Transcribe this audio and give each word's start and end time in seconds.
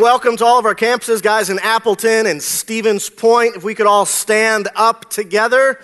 welcome 0.00 0.36
to 0.36 0.44
all 0.44 0.58
of 0.58 0.66
our 0.66 0.74
campuses, 0.74 1.22
guys 1.22 1.48
in 1.48 1.58
Appleton 1.60 2.26
and 2.26 2.42
Stevens 2.42 3.08
Point. 3.08 3.56
If 3.56 3.64
we 3.64 3.74
could 3.74 3.86
all 3.86 4.04
stand 4.04 4.68
up 4.74 5.08
together, 5.08 5.80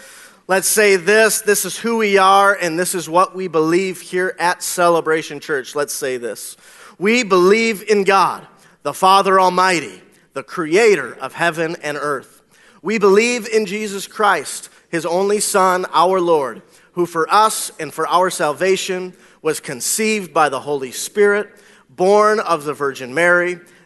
let's 0.48 0.68
say 0.68 0.96
this 0.96 1.41
this 1.41 1.64
is 1.64 1.78
who 1.78 1.96
we 1.96 2.18
are 2.18 2.54
and 2.54 2.78
this 2.78 2.95
is 2.95 3.09
what 3.09 3.34
we 3.34 3.48
believe 3.48 4.01
here 4.01 4.37
at 4.38 4.62
Celebration 4.62 5.40
Church. 5.40 5.74
Let's 5.74 5.95
say 5.95 6.18
this. 6.18 6.56
We 6.98 7.23
believe 7.23 7.82
in 7.88 8.04
God, 8.04 8.46
the 8.82 8.92
Father 8.92 9.40
Almighty, 9.40 10.02
the 10.34 10.42
creator 10.42 11.15
of 11.15 11.32
heaven 11.32 11.76
and 11.82 11.96
earth. 11.96 12.42
We 12.82 12.98
believe 12.98 13.48
in 13.48 13.65
Jesus 13.65 14.06
Christ, 14.06 14.68
his 14.90 15.06
only 15.06 15.40
Son, 15.40 15.87
our 15.92 16.20
Lord, 16.20 16.60
who 16.92 17.06
for 17.06 17.32
us 17.32 17.73
and 17.80 17.95
for 17.95 18.06
our 18.09 18.29
salvation 18.29 19.15
was 19.40 19.59
conceived 19.59 20.34
by 20.34 20.51
the 20.51 20.60
Holy 20.60 20.92
Spirit 20.92 21.51
born 21.96 22.40
of 22.40 22.65
the 22.65 22.74
Virgin 22.74 23.15
Mary, 23.15 23.60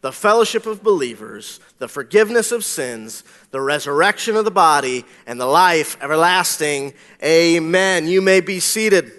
the 0.00 0.12
fellowship 0.12 0.66
of 0.66 0.82
believers, 0.82 1.58
the 1.78 1.88
forgiveness 1.88 2.52
of 2.52 2.64
sins, 2.64 3.24
the 3.50 3.60
resurrection 3.60 4.36
of 4.36 4.44
the 4.44 4.50
body, 4.50 5.04
and 5.26 5.40
the 5.40 5.46
life 5.46 5.96
everlasting. 6.00 6.94
Amen. 7.22 8.06
You 8.06 8.22
may 8.22 8.40
be 8.40 8.60
seated. 8.60 9.12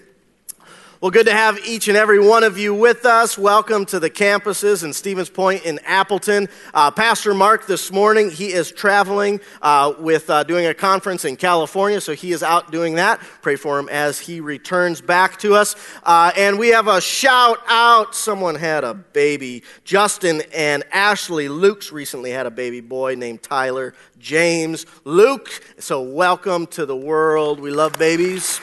Well, 1.02 1.12
good 1.12 1.28
to 1.28 1.34
have 1.34 1.66
each 1.66 1.88
and 1.88 1.96
every 1.96 2.20
one 2.20 2.44
of 2.44 2.58
you 2.58 2.74
with 2.74 3.06
us. 3.06 3.38
Welcome 3.38 3.86
to 3.86 4.02
the 4.02 4.10
campuses 4.10 4.84
in 4.84 4.92
Stevens 4.92 5.30
Point 5.30 5.64
in 5.64 5.80
Appleton. 5.86 6.50
Uh, 6.74 6.92
Pastor 6.92 7.34
Mark 7.34 7.66
this 7.68 7.90
morning, 7.90 8.30
he 8.30 8.52
is 8.52 8.70
traveling 8.70 9.40
uh, 9.62 9.94
with 9.98 10.30
uh, 10.30 10.44
doing 10.44 10.66
a 10.66 10.74
conference 10.74 11.24
in 11.24 11.38
California, 11.38 12.02
so 12.02 12.14
he 12.14 12.34
is 12.34 12.44
out 12.44 12.70
doing 12.74 12.96
that. 12.96 13.22
Pray 13.42 13.56
for 13.56 13.80
him 13.80 13.88
as 13.88 14.20
he 14.20 14.42
returns 14.42 15.00
back 15.00 15.40
to 15.40 15.54
us. 15.54 15.78
Uh, 16.04 16.34
and 16.36 16.60
we 16.60 16.68
have 16.68 16.90
a 16.90 17.00
shout 17.00 17.60
out. 17.70 18.14
Someone 18.14 18.56
had 18.56 18.84
a 18.84 18.94
baby. 18.94 19.64
Justin 19.86 20.44
and 20.54 20.84
Ashley 20.92 21.48
Luke's 21.48 21.94
recently 21.94 22.32
had 22.32 22.46
a 22.46 22.52
baby 22.52 22.82
boy 22.82 23.16
named 23.16 23.42
Tyler 23.42 23.94
James 24.20 24.86
Luke. 25.06 25.50
So 25.80 26.02
welcome 26.02 26.68
to 26.68 26.86
the 26.86 26.98
world. 26.98 27.62
We 27.62 27.72
love 27.72 27.94
babies. 27.94 28.60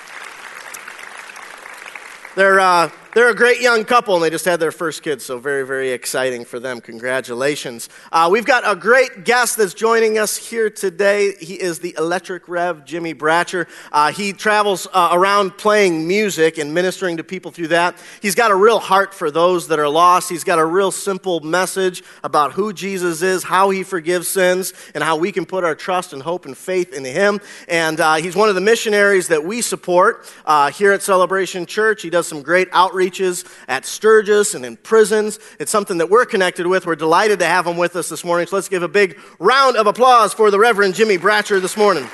They're, 2.37 2.61
uh, 2.61 2.91
they're 3.17 3.31
a 3.31 3.35
great 3.35 3.63
young 3.63 3.87
couple, 3.87 4.15
and 4.15 4.23
they 4.23 4.29
just 4.29 4.45
had 4.45 4.61
their 4.61 4.71
first 4.71 5.03
kid, 5.03 5.23
so 5.23 5.39
very, 5.39 5.67
very 5.67 5.93
exciting 5.93 6.45
for 6.45 6.61
them. 6.61 6.83
Congratulations. 6.83 7.89
Uh, 8.13 8.29
we've 8.31 8.45
got 8.45 8.71
a 8.71 8.77
great 8.77 9.25
guest 9.25 9.57
that's 9.57 9.73
joining 9.73 10.19
us 10.19 10.37
here 10.37 10.69
today. 10.69 11.33
He 11.41 11.55
is 11.55 11.79
the 11.79 11.95
Electric 11.97 12.47
Rev, 12.47 12.85
Jimmy 12.85 13.15
Bratcher. 13.15 13.69
Uh, 13.91 14.13
he 14.13 14.35
travels 14.35 14.87
uh, 14.93 15.09
around 15.13 15.57
playing 15.57 16.07
music 16.07 16.59
and 16.59 16.75
ministering 16.75 17.17
to 17.17 17.25
people 17.25 17.51
through 17.51 17.69
that. 17.69 17.97
He's 18.21 18.35
got 18.35 18.51
a 18.51 18.55
real 18.55 18.79
heart 18.79 19.15
for 19.15 19.31
those 19.31 19.69
that 19.69 19.79
are 19.79 19.89
lost. 19.89 20.29
He's 20.29 20.45
got 20.45 20.59
a 20.59 20.65
real 20.67 20.91
simple 20.91 21.41
message 21.41 22.03
about 22.23 22.53
who 22.53 22.75
Jesus 22.75 23.23
is, 23.23 23.43
how 23.43 23.71
he 23.71 23.83
forgives 23.83 24.29
sins, 24.29 24.75
and 24.95 25.03
how 25.03 25.17
we 25.17 25.33
can 25.33 25.47
put 25.47 25.65
our 25.65 25.75
trust 25.75 26.13
and 26.13 26.21
hope 26.21 26.45
and 26.45 26.55
faith 26.55 26.93
in 26.93 27.03
him. 27.03 27.41
And 27.67 27.99
uh, 27.99 28.17
he's 28.17 28.37
one 28.37 28.51
of 28.51 28.55
the 28.55 28.61
missionaries 28.61 29.29
that 29.29 29.43
we 29.43 29.63
support 29.63 30.31
uh, 30.45 30.71
here 30.71 30.93
at 30.93 31.01
Celebration 31.01 31.65
Church. 31.65 32.03
He 32.03 32.11
does 32.11 32.27
some 32.27 32.43
great 32.43 32.69
outreach 32.73 33.06
outreaches 33.07 33.47
at 33.69 33.85
Sturgis 33.85 34.55
and 34.55 34.65
in 34.65 34.77
prisons. 34.77 35.39
It's 35.59 35.71
something 35.71 35.99
that 35.99 36.11
we're 36.11 36.27
connected 36.27 36.67
with. 36.67 36.87
We're 36.87 36.97
delighted 36.97 37.39
to 37.41 37.47
have 37.47 37.67
him 37.67 37.77
with 37.77 37.97
us 37.97 38.09
this 38.09 38.25
morning. 38.25 38.47
So 38.47 38.57
let's 38.57 38.69
give 38.69 38.83
a 38.83 38.89
big 38.89 39.19
round 39.39 39.77
of 39.77 39.87
applause 39.87 40.35
for 40.35 40.51
the 40.51 40.59
Reverend 40.59 40.95
Jimmy 40.95 41.19
Bratcher 41.19 41.61
this 41.61 41.77
morning. 41.77 42.07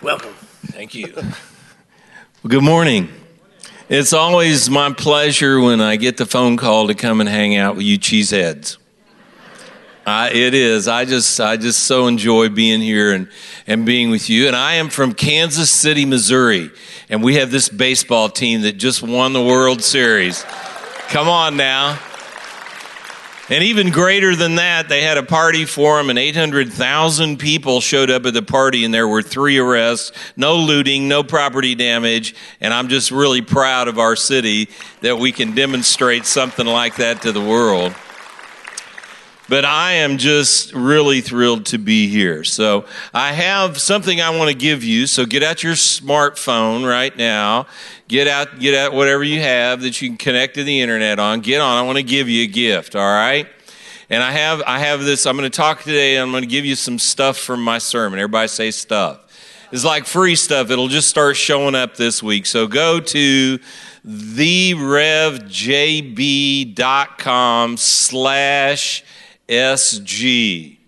Welcome. 0.00 0.32
Thank 0.66 0.94
you. 0.94 1.12
Well, 1.14 1.32
good 2.46 2.62
morning. 2.62 3.08
It's 3.88 4.12
always 4.12 4.70
my 4.70 4.92
pleasure 4.92 5.60
when 5.60 5.80
I 5.80 5.96
get 5.96 6.18
the 6.18 6.26
phone 6.26 6.56
call 6.56 6.86
to 6.88 6.94
come 6.94 7.20
and 7.20 7.28
hang 7.28 7.56
out 7.56 7.74
with 7.74 7.84
you 7.84 7.98
cheeseheads. 7.98 8.76
Uh, 10.08 10.30
it 10.32 10.54
is. 10.54 10.88
I 10.88 11.04
just, 11.04 11.38
I 11.38 11.58
just 11.58 11.80
so 11.80 12.06
enjoy 12.06 12.48
being 12.48 12.80
here 12.80 13.12
and, 13.12 13.28
and 13.66 13.84
being 13.84 14.08
with 14.08 14.30
you. 14.30 14.46
And 14.46 14.56
I 14.56 14.76
am 14.76 14.88
from 14.88 15.12
Kansas 15.12 15.70
City, 15.70 16.06
Missouri, 16.06 16.70
and 17.10 17.22
we 17.22 17.34
have 17.34 17.50
this 17.50 17.68
baseball 17.68 18.30
team 18.30 18.62
that 18.62 18.78
just 18.78 19.02
won 19.02 19.34
the 19.34 19.44
World 19.44 19.82
Series. 19.82 20.44
Come 21.08 21.28
on 21.28 21.58
now. 21.58 21.98
And 23.50 23.62
even 23.64 23.90
greater 23.90 24.34
than 24.34 24.54
that, 24.54 24.88
they 24.88 25.02
had 25.02 25.18
a 25.18 25.22
party 25.22 25.66
for 25.66 25.98
them, 25.98 26.08
and 26.08 26.18
800,000 26.18 27.36
people 27.36 27.82
showed 27.82 28.08
up 28.08 28.24
at 28.24 28.32
the 28.32 28.40
party, 28.40 28.86
and 28.86 28.94
there 28.94 29.06
were 29.06 29.20
three 29.20 29.58
arrests, 29.58 30.12
no 30.38 30.56
looting, 30.56 31.08
no 31.08 31.22
property 31.22 31.74
damage. 31.74 32.34
And 32.62 32.72
I'm 32.72 32.88
just 32.88 33.10
really 33.10 33.42
proud 33.42 33.88
of 33.88 33.98
our 33.98 34.16
city 34.16 34.70
that 35.02 35.18
we 35.18 35.32
can 35.32 35.54
demonstrate 35.54 36.24
something 36.24 36.66
like 36.66 36.96
that 36.96 37.20
to 37.22 37.32
the 37.32 37.44
world. 37.44 37.94
But 39.48 39.64
I 39.64 39.92
am 39.94 40.18
just 40.18 40.74
really 40.74 41.22
thrilled 41.22 41.64
to 41.66 41.78
be 41.78 42.08
here. 42.08 42.44
So 42.44 42.84
I 43.14 43.32
have 43.32 43.80
something 43.80 44.20
I 44.20 44.36
want 44.36 44.50
to 44.50 44.56
give 44.56 44.84
you. 44.84 45.06
So 45.06 45.24
get 45.24 45.42
out 45.42 45.62
your 45.62 45.72
smartphone 45.72 46.86
right 46.86 47.16
now. 47.16 47.66
Get 48.08 48.28
out, 48.28 48.58
get 48.58 48.74
out 48.74 48.92
whatever 48.92 49.24
you 49.24 49.40
have 49.40 49.80
that 49.80 50.02
you 50.02 50.10
can 50.10 50.18
connect 50.18 50.56
to 50.56 50.64
the 50.64 50.80
internet 50.80 51.18
on. 51.18 51.40
Get 51.40 51.62
on. 51.62 51.78
I 51.78 51.82
want 51.86 51.96
to 51.96 52.02
give 52.02 52.28
you 52.28 52.44
a 52.44 52.46
gift. 52.46 52.94
All 52.94 53.02
right. 53.02 53.48
And 54.10 54.22
I 54.22 54.32
have, 54.32 54.62
I 54.66 54.80
have 54.80 55.02
this. 55.04 55.24
I'm 55.26 55.36
going 55.36 55.50
to 55.50 55.56
talk 55.56 55.82
today. 55.82 56.16
I'm 56.16 56.30
going 56.30 56.42
to 56.42 56.48
give 56.48 56.66
you 56.66 56.74
some 56.74 56.98
stuff 56.98 57.38
from 57.38 57.62
my 57.62 57.78
sermon. 57.78 58.18
Everybody 58.18 58.48
say 58.48 58.70
stuff. 58.70 59.20
It's 59.70 59.84
like 59.84 60.06
free 60.06 60.34
stuff. 60.34 60.70
It'll 60.70 60.88
just 60.88 61.08
start 61.08 61.36
showing 61.36 61.74
up 61.74 61.96
this 61.96 62.22
week. 62.22 62.46
So 62.46 62.66
go 62.66 63.00
to 63.00 63.58
therevjb.com 64.06 65.06
slash 67.76 69.04
SG. 69.48 70.78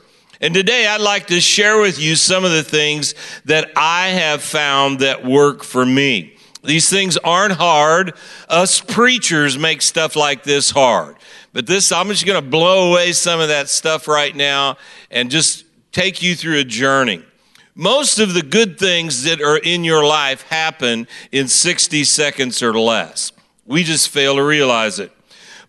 and 0.45 0.53
today 0.53 0.85
I'd 0.85 1.01
like 1.01 1.25
to 1.27 1.41
share 1.41 1.81
with 1.81 1.99
you 1.99 2.15
some 2.15 2.45
of 2.45 2.51
the 2.51 2.61
things 2.61 3.15
that 3.45 3.71
I 3.75 4.09
have 4.09 4.43
found 4.43 4.99
that 4.99 5.25
work 5.25 5.63
for 5.63 5.83
me. 5.83 6.37
These 6.63 6.87
things 6.87 7.17
aren't 7.17 7.53
hard. 7.53 8.13
Us 8.47 8.79
preachers 8.79 9.57
make 9.57 9.81
stuff 9.81 10.15
like 10.15 10.43
this 10.43 10.69
hard. 10.69 11.15
But 11.51 11.65
this, 11.65 11.91
I'm 11.91 12.09
just 12.09 12.27
going 12.27 12.39
to 12.39 12.47
blow 12.47 12.91
away 12.91 13.13
some 13.13 13.39
of 13.39 13.47
that 13.47 13.69
stuff 13.69 14.07
right 14.07 14.35
now 14.35 14.77
and 15.09 15.31
just 15.31 15.65
take 15.91 16.21
you 16.21 16.35
through 16.35 16.59
a 16.59 16.63
journey. 16.63 17.25
Most 17.73 18.19
of 18.19 18.35
the 18.35 18.43
good 18.43 18.77
things 18.77 19.23
that 19.23 19.41
are 19.41 19.57
in 19.57 19.83
your 19.83 20.05
life 20.05 20.43
happen 20.43 21.07
in 21.31 21.47
60 21.47 22.03
seconds 22.03 22.61
or 22.61 22.79
less. 22.79 23.31
We 23.65 23.83
just 23.83 24.09
fail 24.09 24.35
to 24.35 24.43
realize 24.43 24.99
it. 24.99 25.11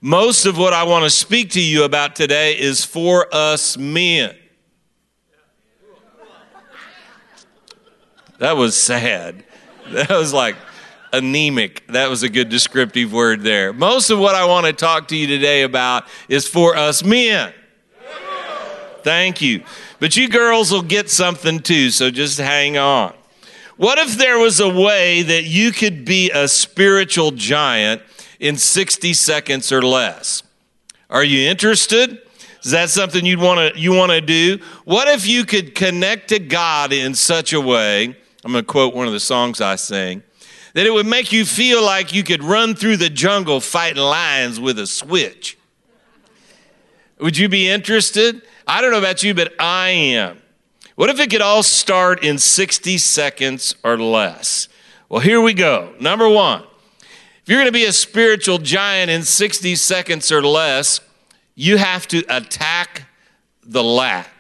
Most 0.02 0.44
of 0.44 0.58
what 0.58 0.74
I 0.74 0.84
want 0.84 1.04
to 1.04 1.10
speak 1.10 1.52
to 1.52 1.62
you 1.62 1.84
about 1.84 2.14
today 2.14 2.58
is 2.58 2.84
for 2.84 3.26
us 3.32 3.78
men. 3.78 4.36
That 8.38 8.56
was 8.56 8.80
sad. 8.80 9.44
That 9.90 10.10
was 10.10 10.32
like 10.32 10.56
anemic. 11.12 11.86
That 11.88 12.10
was 12.10 12.22
a 12.22 12.28
good 12.28 12.48
descriptive 12.48 13.12
word 13.12 13.42
there. 13.42 13.72
Most 13.72 14.10
of 14.10 14.18
what 14.18 14.34
I 14.34 14.46
want 14.46 14.66
to 14.66 14.72
talk 14.72 15.08
to 15.08 15.16
you 15.16 15.26
today 15.26 15.62
about 15.62 16.04
is 16.28 16.46
for 16.46 16.76
us 16.76 17.02
men. 17.02 17.52
Thank 19.02 19.40
you. 19.40 19.62
But 20.00 20.16
you 20.16 20.28
girls 20.28 20.72
will 20.72 20.82
get 20.82 21.08
something 21.08 21.60
too, 21.60 21.90
so 21.90 22.10
just 22.10 22.38
hang 22.38 22.76
on. 22.76 23.14
What 23.76 23.98
if 23.98 24.16
there 24.16 24.38
was 24.38 24.58
a 24.58 24.68
way 24.68 25.22
that 25.22 25.44
you 25.44 25.70
could 25.70 26.04
be 26.04 26.30
a 26.30 26.48
spiritual 26.48 27.30
giant 27.30 28.02
in 28.40 28.56
60 28.56 29.12
seconds 29.12 29.70
or 29.70 29.82
less? 29.82 30.42
Are 31.08 31.24
you 31.24 31.48
interested? 31.48 32.20
Is 32.64 32.72
that 32.72 32.90
something 32.90 33.24
you'd 33.24 33.38
want 33.38 33.74
to 33.74 33.80
you 33.80 33.92
want 33.92 34.10
to 34.10 34.20
do? 34.20 34.58
What 34.84 35.06
if 35.06 35.26
you 35.28 35.44
could 35.44 35.76
connect 35.76 36.30
to 36.30 36.40
God 36.40 36.92
in 36.92 37.14
such 37.14 37.52
a 37.52 37.60
way? 37.60 38.16
I'm 38.46 38.52
going 38.52 38.62
to 38.62 38.72
quote 38.72 38.94
one 38.94 39.08
of 39.08 39.12
the 39.12 39.18
songs 39.18 39.60
I 39.60 39.74
sing 39.74 40.22
that 40.72 40.86
it 40.86 40.92
would 40.92 41.04
make 41.04 41.32
you 41.32 41.44
feel 41.44 41.82
like 41.82 42.14
you 42.14 42.22
could 42.22 42.44
run 42.44 42.76
through 42.76 42.96
the 42.96 43.10
jungle 43.10 43.58
fighting 43.58 44.00
lions 44.00 44.60
with 44.60 44.78
a 44.78 44.86
switch. 44.86 45.58
Would 47.18 47.36
you 47.36 47.48
be 47.48 47.68
interested? 47.68 48.42
I 48.64 48.80
don't 48.80 48.92
know 48.92 49.00
about 49.00 49.24
you, 49.24 49.34
but 49.34 49.52
I 49.58 49.88
am. 49.88 50.40
What 50.94 51.10
if 51.10 51.18
it 51.18 51.28
could 51.28 51.40
all 51.40 51.64
start 51.64 52.22
in 52.22 52.38
60 52.38 52.98
seconds 52.98 53.74
or 53.82 53.98
less? 53.98 54.68
Well, 55.08 55.20
here 55.20 55.40
we 55.40 55.52
go. 55.52 55.92
Number 55.98 56.28
one, 56.28 56.62
if 57.00 57.48
you're 57.48 57.58
going 57.58 57.66
to 57.66 57.72
be 57.72 57.86
a 57.86 57.92
spiritual 57.92 58.58
giant 58.58 59.10
in 59.10 59.24
60 59.24 59.74
seconds 59.74 60.30
or 60.30 60.40
less, 60.40 61.00
you 61.56 61.78
have 61.78 62.06
to 62.06 62.22
attack 62.28 63.08
the 63.64 63.82
lack. 63.82 64.35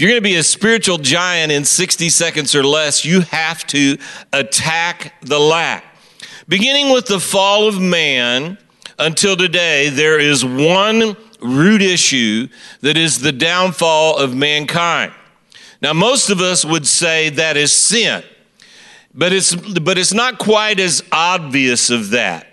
If 0.00 0.04
you're 0.04 0.12
going 0.12 0.22
to 0.22 0.30
be 0.30 0.36
a 0.36 0.42
spiritual 0.42 0.96
giant 0.96 1.52
in 1.52 1.66
60 1.66 2.08
seconds 2.08 2.54
or 2.54 2.64
less, 2.64 3.04
you 3.04 3.20
have 3.20 3.66
to 3.66 3.98
attack 4.32 5.12
the 5.20 5.38
lack. 5.38 5.84
Beginning 6.48 6.90
with 6.90 7.04
the 7.04 7.20
fall 7.20 7.68
of 7.68 7.78
man 7.78 8.56
until 8.98 9.36
today, 9.36 9.90
there 9.90 10.18
is 10.18 10.42
one 10.42 11.18
root 11.42 11.82
issue 11.82 12.48
that 12.80 12.96
is 12.96 13.20
the 13.20 13.30
downfall 13.30 14.16
of 14.16 14.34
mankind. 14.34 15.12
Now, 15.82 15.92
most 15.92 16.30
of 16.30 16.40
us 16.40 16.64
would 16.64 16.86
say 16.86 17.28
that 17.28 17.58
is 17.58 17.70
sin, 17.70 18.24
but 19.14 19.34
it's, 19.34 19.54
but 19.54 19.98
it's 19.98 20.14
not 20.14 20.38
quite 20.38 20.80
as 20.80 21.04
obvious 21.12 21.90
of 21.90 22.08
that. 22.12 22.46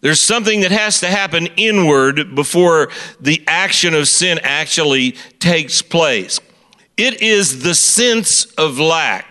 There's 0.00 0.20
something 0.20 0.62
that 0.62 0.72
has 0.72 0.98
to 0.98 1.06
happen 1.06 1.46
inward 1.56 2.34
before 2.34 2.90
the 3.20 3.44
action 3.46 3.94
of 3.94 4.08
sin 4.08 4.40
actually 4.42 5.12
takes 5.38 5.80
place. 5.80 6.40
It 6.96 7.22
is 7.22 7.62
the 7.62 7.74
sense 7.74 8.44
of 8.54 8.78
lack. 8.78 9.26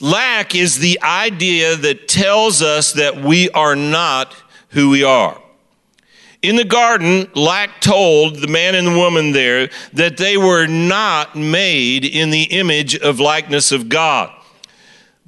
Lack 0.00 0.54
is 0.54 0.78
the 0.78 1.00
idea 1.02 1.76
that 1.76 2.08
tells 2.08 2.60
us 2.60 2.92
that 2.94 3.22
we 3.22 3.48
are 3.50 3.76
not 3.76 4.34
who 4.70 4.90
we 4.90 5.04
are. 5.04 5.40
In 6.42 6.56
the 6.56 6.64
garden, 6.64 7.30
lack 7.36 7.80
told 7.80 8.36
the 8.36 8.48
man 8.48 8.74
and 8.74 8.88
the 8.88 8.96
woman 8.98 9.30
there 9.30 9.70
that 9.92 10.16
they 10.16 10.36
were 10.36 10.66
not 10.66 11.36
made 11.36 12.04
in 12.04 12.30
the 12.30 12.42
image 12.42 12.96
of 12.96 13.20
likeness 13.20 13.70
of 13.70 13.88
God. 13.88 14.32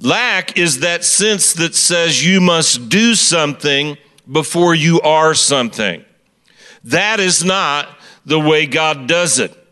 Lack 0.01 0.57
is 0.57 0.81
that 0.81 1.05
sense 1.05 1.53
that 1.53 1.73
says 1.73 2.25
you 2.25 2.41
must 2.41 2.89
do 2.89 3.15
something 3.15 3.97
before 4.29 4.75
you 4.75 4.99
are 5.01 5.33
something. 5.33 6.03
That 6.83 7.21
is 7.21 7.45
not 7.45 7.87
the 8.25 8.39
way 8.39 8.65
God 8.65 9.07
does 9.07 9.39
it. 9.39 9.64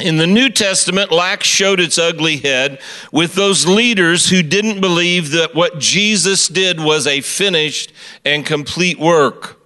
In 0.00 0.16
the 0.16 0.26
New 0.26 0.50
Testament, 0.50 1.12
lack 1.12 1.44
showed 1.44 1.78
its 1.78 1.98
ugly 1.98 2.38
head 2.38 2.80
with 3.12 3.34
those 3.34 3.66
leaders 3.66 4.28
who 4.28 4.42
didn't 4.42 4.80
believe 4.80 5.30
that 5.30 5.54
what 5.54 5.78
Jesus 5.78 6.48
did 6.48 6.80
was 6.80 7.06
a 7.06 7.20
finished 7.20 7.92
and 8.24 8.44
complete 8.44 8.98
work. 8.98 9.60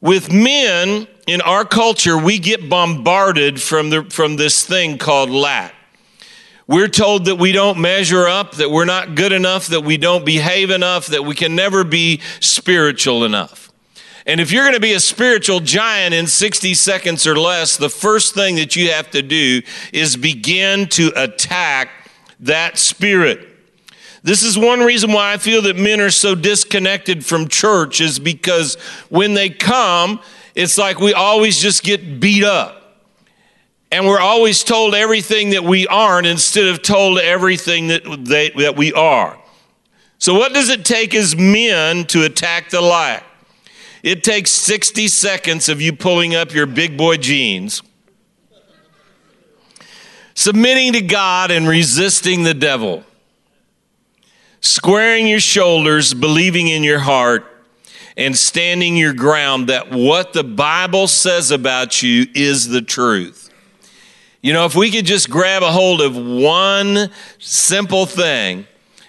With 0.00 0.32
men 0.32 1.06
in 1.26 1.42
our 1.42 1.64
culture, 1.64 2.16
we 2.16 2.38
get 2.38 2.70
bombarded 2.70 3.60
from, 3.60 3.90
the, 3.90 4.04
from 4.04 4.36
this 4.36 4.64
thing 4.64 4.96
called 4.96 5.28
lack. 5.28 5.74
We're 6.66 6.88
told 6.88 7.26
that 7.26 7.36
we 7.36 7.52
don't 7.52 7.78
measure 7.78 8.26
up, 8.26 8.52
that 8.56 8.70
we're 8.70 8.84
not 8.84 9.14
good 9.14 9.32
enough, 9.32 9.66
that 9.68 9.82
we 9.82 9.98
don't 9.98 10.24
behave 10.24 10.70
enough, 10.70 11.06
that 11.08 11.24
we 11.24 11.34
can 11.34 11.54
never 11.54 11.84
be 11.84 12.20
spiritual 12.40 13.24
enough. 13.24 13.67
And 14.28 14.42
if 14.42 14.52
you're 14.52 14.64
going 14.64 14.74
to 14.74 14.80
be 14.80 14.92
a 14.92 15.00
spiritual 15.00 15.60
giant 15.60 16.12
in 16.12 16.26
60 16.26 16.74
seconds 16.74 17.26
or 17.26 17.34
less, 17.34 17.78
the 17.78 17.88
first 17.88 18.34
thing 18.34 18.56
that 18.56 18.76
you 18.76 18.92
have 18.92 19.10
to 19.12 19.22
do 19.22 19.62
is 19.90 20.18
begin 20.18 20.86
to 20.90 21.10
attack 21.16 21.88
that 22.40 22.76
spirit. 22.76 23.48
This 24.22 24.42
is 24.42 24.58
one 24.58 24.80
reason 24.80 25.12
why 25.12 25.32
I 25.32 25.38
feel 25.38 25.62
that 25.62 25.76
men 25.76 26.02
are 26.02 26.10
so 26.10 26.34
disconnected 26.34 27.24
from 27.24 27.48
church 27.48 28.02
is 28.02 28.18
because 28.18 28.74
when 29.08 29.32
they 29.32 29.48
come, 29.48 30.20
it's 30.54 30.76
like 30.76 31.00
we 31.00 31.14
always 31.14 31.58
just 31.58 31.82
get 31.82 32.20
beat 32.20 32.44
up. 32.44 32.74
And 33.90 34.06
we're 34.06 34.20
always 34.20 34.62
told 34.62 34.94
everything 34.94 35.50
that 35.50 35.64
we 35.64 35.86
aren't 35.86 36.26
instead 36.26 36.66
of 36.66 36.82
told 36.82 37.18
everything 37.18 37.88
that, 37.88 38.02
they, 38.26 38.50
that 38.50 38.76
we 38.76 38.92
are. 38.92 39.38
So, 40.18 40.34
what 40.34 40.52
does 40.52 40.68
it 40.68 40.84
take 40.84 41.14
as 41.14 41.34
men 41.34 42.04
to 42.08 42.24
attack 42.24 42.68
the 42.68 42.82
lack? 42.82 43.24
It 44.02 44.22
takes 44.22 44.50
60 44.52 45.08
seconds 45.08 45.68
of 45.68 45.80
you 45.80 45.92
pulling 45.92 46.34
up 46.34 46.52
your 46.54 46.66
big 46.66 46.96
boy 46.96 47.16
jeans, 47.16 47.82
submitting 50.34 50.92
to 50.92 51.00
God 51.00 51.50
and 51.50 51.66
resisting 51.66 52.44
the 52.44 52.54
devil, 52.54 53.04
squaring 54.60 55.26
your 55.26 55.40
shoulders, 55.40 56.14
believing 56.14 56.68
in 56.68 56.84
your 56.84 57.00
heart, 57.00 57.44
and 58.16 58.36
standing 58.36 58.96
your 58.96 59.14
ground 59.14 59.68
that 59.68 59.90
what 59.90 60.32
the 60.32 60.44
Bible 60.44 61.06
says 61.06 61.50
about 61.50 62.02
you 62.02 62.26
is 62.34 62.68
the 62.68 62.82
truth. 62.82 63.50
You 64.42 64.52
know, 64.52 64.64
if 64.64 64.74
we 64.76 64.90
could 64.90 65.06
just 65.06 65.30
grab 65.30 65.62
a 65.62 65.72
hold 65.72 66.00
of 66.00 66.16
one 66.16 67.10
simple 67.38 68.06
thing 68.06 68.66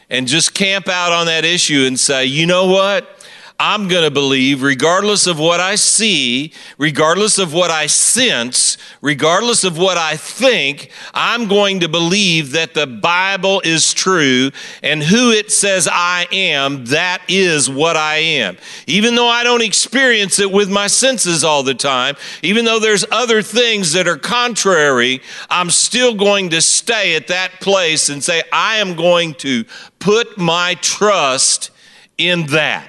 and 0.10 0.28
just 0.28 0.54
camp 0.56 0.88
out 0.88 1.12
on 1.12 1.28
that 1.28 1.46
issue 1.46 1.86
and 1.86 2.00
say, 2.00 2.26
you 2.26 2.48
know 2.48 2.68
what? 2.68 3.19
I'm 3.62 3.90
going 3.90 4.06
to 4.06 4.12
believe, 4.12 4.64
regardless 4.64 5.28
of 5.28 5.38
what 5.38 5.60
I 5.60 5.76
see, 5.76 6.54
regardless 6.78 7.38
of 7.38 7.54
what 7.54 7.70
I 7.70 7.88
sense, 7.88 8.78
regardless 9.02 9.66
of 9.66 9.78
what 9.78 9.98
I 9.98 10.16
think, 10.16 10.92
I'm 11.14 11.50
going 11.50 11.82
to 11.82 11.90
believe 11.90 12.52
that 12.54 12.74
the 12.74 12.88
Bible 12.88 13.62
is 13.66 13.94
true 13.94 14.52
and 14.82 15.04
who 15.04 15.32
it 15.32 15.52
says 15.52 15.90
I 15.92 16.26
am, 16.32 16.86
that 16.86 17.22
is 17.28 17.70
what 17.70 17.98
I 17.98 18.16
am. 18.16 18.56
Even 18.88 19.16
though 19.16 19.28
I 19.28 19.44
don't 19.44 19.62
experience 19.62 20.40
it 20.40 20.50
with 20.50 20.72
my 20.72 20.88
senses 20.88 21.44
all 21.44 21.62
the 21.62 21.76
time, 21.76 22.16
even 22.42 22.64
though 22.64 22.80
there's 22.80 23.04
other 23.12 23.42
things 23.42 23.92
that 23.92 24.08
are 24.08 24.18
contrary, 24.18 25.22
I'm 25.50 25.70
still 25.70 26.16
going 26.16 26.52
to 26.52 26.62
stay 26.62 27.18
at 27.18 27.28
that 27.28 27.60
place 27.60 28.08
and 28.08 28.24
say, 28.24 28.42
I 28.54 28.78
am 28.78 28.96
going 28.96 29.34
to 29.36 29.66
put 30.00 30.38
my 30.38 30.76
trust 30.76 31.72
in 32.18 32.46
that. 32.48 32.88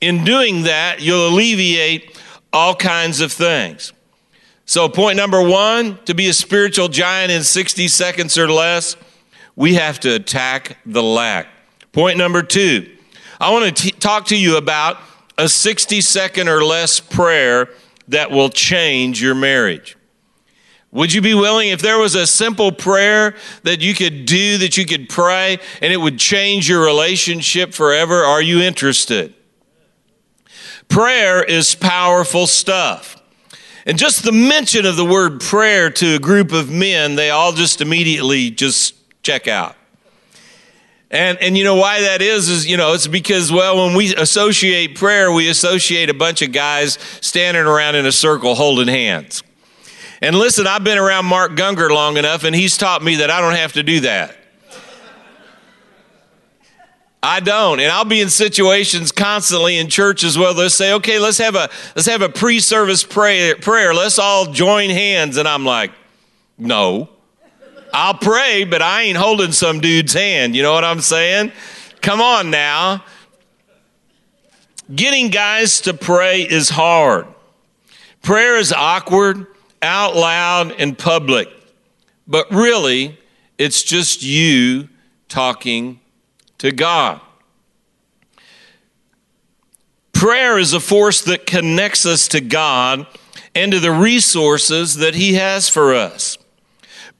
In 0.00 0.24
doing 0.24 0.62
that, 0.62 1.00
you'll 1.00 1.28
alleviate 1.28 2.18
all 2.52 2.74
kinds 2.74 3.20
of 3.20 3.32
things. 3.32 3.92
So, 4.64 4.88
point 4.88 5.16
number 5.16 5.42
one 5.42 5.98
to 6.04 6.14
be 6.14 6.28
a 6.28 6.32
spiritual 6.32 6.88
giant 6.88 7.32
in 7.32 7.42
60 7.42 7.88
seconds 7.88 8.38
or 8.38 8.50
less, 8.50 8.96
we 9.56 9.74
have 9.74 10.00
to 10.00 10.14
attack 10.14 10.78
the 10.86 11.02
lack. 11.02 11.48
Point 11.92 12.18
number 12.18 12.42
two, 12.42 12.88
I 13.40 13.50
want 13.50 13.76
to 13.76 13.82
t- 13.82 13.90
talk 13.90 14.26
to 14.26 14.36
you 14.36 14.56
about 14.56 14.98
a 15.36 15.48
60 15.48 16.00
second 16.00 16.48
or 16.48 16.62
less 16.62 17.00
prayer 17.00 17.68
that 18.08 18.30
will 18.30 18.48
change 18.48 19.20
your 19.20 19.34
marriage. 19.34 19.96
Would 20.92 21.12
you 21.12 21.20
be 21.20 21.34
willing, 21.34 21.68
if 21.68 21.82
there 21.82 21.98
was 21.98 22.14
a 22.14 22.26
simple 22.26 22.72
prayer 22.72 23.36
that 23.62 23.80
you 23.80 23.94
could 23.94 24.26
do, 24.26 24.58
that 24.58 24.76
you 24.76 24.84
could 24.84 25.08
pray, 25.08 25.58
and 25.80 25.92
it 25.92 25.96
would 25.96 26.18
change 26.18 26.68
your 26.68 26.84
relationship 26.84 27.72
forever? 27.72 28.22
Are 28.22 28.42
you 28.42 28.60
interested? 28.60 29.34
Prayer 30.90 31.42
is 31.42 31.74
powerful 31.74 32.46
stuff. 32.46 33.16
And 33.86 33.96
just 33.96 34.24
the 34.24 34.32
mention 34.32 34.84
of 34.84 34.96
the 34.96 35.04
word 35.04 35.40
prayer 35.40 35.88
to 35.88 36.16
a 36.16 36.18
group 36.18 36.52
of 36.52 36.70
men, 36.70 37.14
they 37.14 37.30
all 37.30 37.52
just 37.52 37.80
immediately 37.80 38.50
just 38.50 38.94
check 39.22 39.48
out. 39.48 39.76
And, 41.12 41.38
and 41.38 41.56
you 41.56 41.64
know 41.64 41.76
why 41.76 42.02
that 42.02 42.22
is, 42.22 42.48
is, 42.48 42.66
you 42.68 42.76
know, 42.76 42.92
it's 42.92 43.06
because, 43.06 43.50
well, 43.50 43.86
when 43.86 43.96
we 43.96 44.14
associate 44.14 44.96
prayer, 44.96 45.32
we 45.32 45.48
associate 45.48 46.10
a 46.10 46.14
bunch 46.14 46.42
of 46.42 46.52
guys 46.52 46.98
standing 47.20 47.64
around 47.64 47.94
in 47.94 48.04
a 48.04 48.12
circle 48.12 48.54
holding 48.54 48.88
hands. 48.88 49.42
And 50.20 50.36
listen, 50.36 50.66
I've 50.66 50.84
been 50.84 50.98
around 50.98 51.24
Mark 51.24 51.52
Gungor 51.52 51.90
long 51.90 52.16
enough, 52.16 52.44
and 52.44 52.54
he's 52.54 52.76
taught 52.76 53.02
me 53.02 53.16
that 53.16 53.30
I 53.30 53.40
don't 53.40 53.54
have 53.54 53.72
to 53.74 53.82
do 53.82 54.00
that. 54.00 54.36
I 57.22 57.40
don't. 57.40 57.80
And 57.80 57.92
I'll 57.92 58.06
be 58.06 58.20
in 58.20 58.30
situations 58.30 59.12
constantly 59.12 59.76
in 59.76 59.88
church 59.88 60.24
as 60.24 60.38
well. 60.38 60.54
They'll 60.54 60.70
say, 60.70 60.94
okay, 60.94 61.18
let's 61.18 61.38
have 61.38 61.54
a 61.54 61.68
let's 61.94 62.08
have 62.08 62.22
a 62.22 62.30
pre-service 62.30 63.04
prayer 63.04 63.56
prayer. 63.56 63.92
Let's 63.92 64.18
all 64.18 64.46
join 64.46 64.88
hands. 64.90 65.36
And 65.36 65.46
I'm 65.46 65.64
like, 65.64 65.92
no. 66.56 67.10
I'll 67.92 68.14
pray, 68.14 68.64
but 68.64 68.82
I 68.82 69.02
ain't 69.02 69.18
holding 69.18 69.52
some 69.52 69.80
dude's 69.80 70.12
hand. 70.12 70.54
You 70.54 70.62
know 70.62 70.72
what 70.72 70.84
I'm 70.84 71.00
saying? 71.00 71.52
Come 72.00 72.20
on 72.20 72.50
now. 72.50 73.04
Getting 74.94 75.28
guys 75.28 75.80
to 75.82 75.94
pray 75.94 76.42
is 76.42 76.68
hard. 76.68 77.26
Prayer 78.22 78.56
is 78.56 78.72
awkward, 78.72 79.46
out 79.82 80.14
loud, 80.14 80.72
and 80.78 80.96
public. 80.96 81.48
But 82.26 82.50
really, 82.50 83.18
it's 83.58 83.82
just 83.82 84.22
you 84.22 84.88
talking 85.28 86.00
to 86.60 86.72
God. 86.72 87.20
Prayer 90.12 90.58
is 90.58 90.74
a 90.74 90.80
force 90.80 91.22
that 91.22 91.46
connects 91.46 92.04
us 92.04 92.28
to 92.28 92.42
God 92.42 93.06
and 93.54 93.72
to 93.72 93.80
the 93.80 93.90
resources 93.90 94.96
that 94.96 95.14
He 95.14 95.34
has 95.34 95.70
for 95.70 95.94
us. 95.94 96.36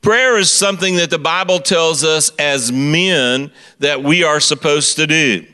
Prayer 0.03 0.37
is 0.37 0.53
something 0.53 0.97
that 0.97 1.09
the 1.09 1.19
Bible 1.19 1.59
tells 1.59 2.05
us 2.05 2.31
as 2.39 2.71
men 2.71 3.51
that 3.79 4.03
we 4.03 4.25
are 4.25 4.41
supposed 4.41 4.97
to 4.97 5.07
do. 5.07 5.47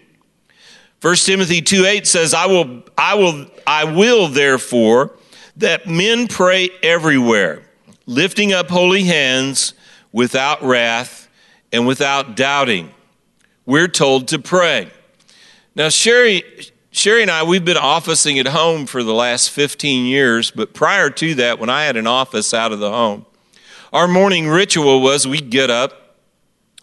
1 1.01 1.17
Timothy 1.17 1.63
2 1.63 1.85
8 1.85 2.07
says, 2.07 2.35
I 2.35 2.47
will, 2.47 2.83
I 2.99 3.15
will, 3.15 3.47
I 3.67 3.85
will 3.85 4.27
therefore 4.27 5.17
that 5.57 5.87
men 5.87 6.27
pray 6.27 6.71
everywhere, 6.83 7.63
lifting 8.07 8.53
up 8.53 8.69
holy 8.69 9.05
hands 9.05 9.75
without 10.11 10.61
wrath 10.65 11.29
and 11.73 11.87
without 11.87 12.35
doubting. 12.35 12.91
We're 13.67 13.89
told 13.89 14.29
to 14.29 14.39
pray. 14.39 14.93
Now, 15.75 15.89
Sherry, 15.89 16.45
Sherry 16.93 17.23
and 17.23 17.31
I, 17.33 17.43
we've 17.43 17.65
been 17.65 17.77
officing 17.77 18.39
at 18.39 18.47
home 18.47 18.87
for 18.87 19.03
the 19.03 19.13
last 19.13 19.51
15 19.51 20.07
years, 20.07 20.53
but 20.53 20.73
prior 20.73 21.11
to 21.11 21.35
that, 21.35 21.59
when 21.59 21.69
I 21.69 21.83
had 21.83 21.97
an 21.97 22.07
office 22.07 22.55
out 22.55 22.71
of 22.71 22.79
the 22.79 22.93
home, 22.93 23.27
our 23.93 24.07
morning 24.07 24.47
ritual 24.47 25.03
was 25.03 25.27
we'd 25.27 25.51
get 25.51 25.69
up, 25.69 26.17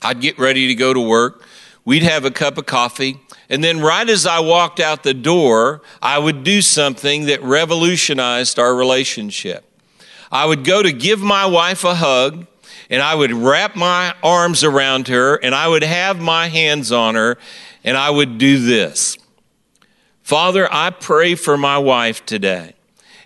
I'd 0.02 0.20
get 0.20 0.38
ready 0.38 0.68
to 0.68 0.76
go 0.76 0.94
to 0.94 1.00
work, 1.00 1.46
we'd 1.86 2.04
have 2.04 2.26
a 2.26 2.32
cup 2.32 2.58
of 2.58 2.66
coffee, 2.66 3.18
and 3.48 3.64
then 3.64 3.80
right 3.80 4.10
as 4.10 4.26
I 4.26 4.42
walked 4.42 4.82
out 4.82 5.04
the 5.04 5.14
door, 5.14 5.82
I 6.02 6.20
would 6.20 6.44
do 6.44 6.62
something 6.62 7.28
that 7.28 7.42
revolutionized 7.42 8.60
our 8.60 8.76
relationship. 8.76 9.64
I 10.34 10.46
would 10.46 10.66
go 10.66 10.84
to 10.84 10.92
give 10.92 11.22
my 11.22 11.46
wife 11.46 11.86
a 11.86 11.96
hug, 11.96 12.46
and 12.94 13.02
I 13.02 13.16
would 13.16 13.32
wrap 13.34 13.76
my 13.76 14.14
arms 14.22 14.64
around 14.64 15.08
her, 15.08 15.38
and 15.38 15.56
I 15.56 15.68
would 15.68 15.82
have 15.82 16.22
my 16.22 16.48
hands 16.48 16.92
on 16.92 17.16
her, 17.16 17.40
and 17.84 17.98
I 17.98 18.12
would 18.12 18.38
do 18.38 18.64
this. 18.64 19.18
Father, 20.22 20.72
I 20.72 20.92
pray 20.92 21.34
for 21.34 21.58
my 21.58 21.80
wife 21.80 22.24
today. 22.24 22.76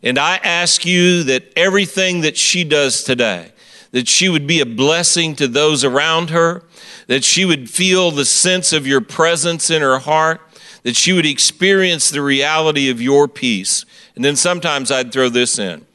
And 0.01 0.17
I 0.17 0.38
ask 0.38 0.86
you 0.86 1.24
that 1.24 1.51
everything 1.57 2.21
that 2.21 2.38
she 2.38 2.63
does 2.63 3.03
today, 3.03 3.51
that 3.91 4.07
she 4.07 4.29
would 4.29 4.47
be 4.47 4.62
a 4.62 4.65
blessing 4.65 5.36
to 5.36 5.50
those 5.50 5.83
around 5.83 6.29
her, 6.29 6.63
that 7.07 7.25
she 7.25 7.43
would 7.43 7.69
feel 7.69 8.12
the 8.12 8.24
sense 8.24 8.71
of 8.71 8.88
your 8.88 9.01
presence 9.01 9.69
in 9.69 9.81
her 9.81 10.00
heart, 10.00 10.39
that 10.83 10.95
she 10.95 11.12
would 11.12 11.25
experience 11.25 12.09
the 12.09 12.21
reality 12.21 12.89
of 12.89 13.01
your 13.01 13.27
peace. 13.27 13.83
And 14.15 14.24
then 14.24 14.38
sometimes 14.38 14.91
I'd 14.91 15.12
throw 15.12 15.27
this 15.27 15.59
in. 15.59 15.87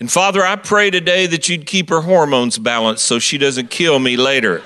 And 0.00 0.10
Father, 0.10 0.42
I 0.42 0.56
pray 0.56 0.90
today 0.90 1.26
that 1.26 1.50
you'd 1.50 1.66
keep 1.66 1.90
her 1.90 2.00
hormones 2.00 2.58
balanced 2.58 3.04
so 3.04 3.18
she 3.18 3.36
doesn't 3.36 3.70
kill 3.70 3.98
me 3.98 4.16
later. 4.16 4.62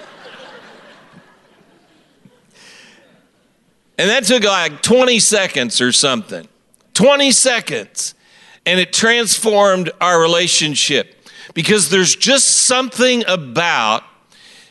And 3.98 4.10
that 4.10 4.24
took 4.24 4.44
like 4.44 4.80
20 4.82 5.18
seconds 5.18 5.80
or 5.80 5.92
something. 5.92 6.48
20 6.94 7.32
seconds. 7.32 8.14
And 8.64 8.80
it 8.80 8.92
transformed 8.92 9.90
our 10.00 10.20
relationship 10.20 11.28
because 11.52 11.90
there's 11.90 12.16
just 12.16 12.66
something 12.66 13.24
about 13.26 14.04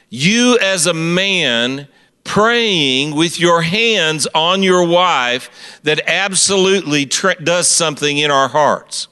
you 0.10 0.58
as 0.62 0.88
a 0.88 0.94
man 0.94 1.88
praying 2.24 3.16
with 3.16 3.40
your 3.40 3.62
hands 3.62 4.28
on 4.34 4.64
your 4.64 4.88
wife 4.88 5.80
that 5.84 6.02
absolutely 6.08 7.06
tra- 7.06 7.42
does 7.44 7.70
something 7.70 8.18
in 8.18 8.32
our 8.32 8.48
hearts. 8.48 9.08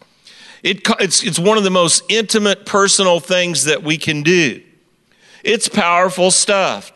It, 0.63 0.81
it's, 0.99 1.23
it's 1.23 1.39
one 1.39 1.57
of 1.57 1.63
the 1.63 1.71
most 1.71 2.03
intimate, 2.09 2.65
personal 2.65 3.19
things 3.19 3.65
that 3.65 3.83
we 3.83 3.97
can 3.97 4.21
do. 4.23 4.61
It's 5.43 5.67
powerful 5.67 6.29
stuff. 6.31 6.91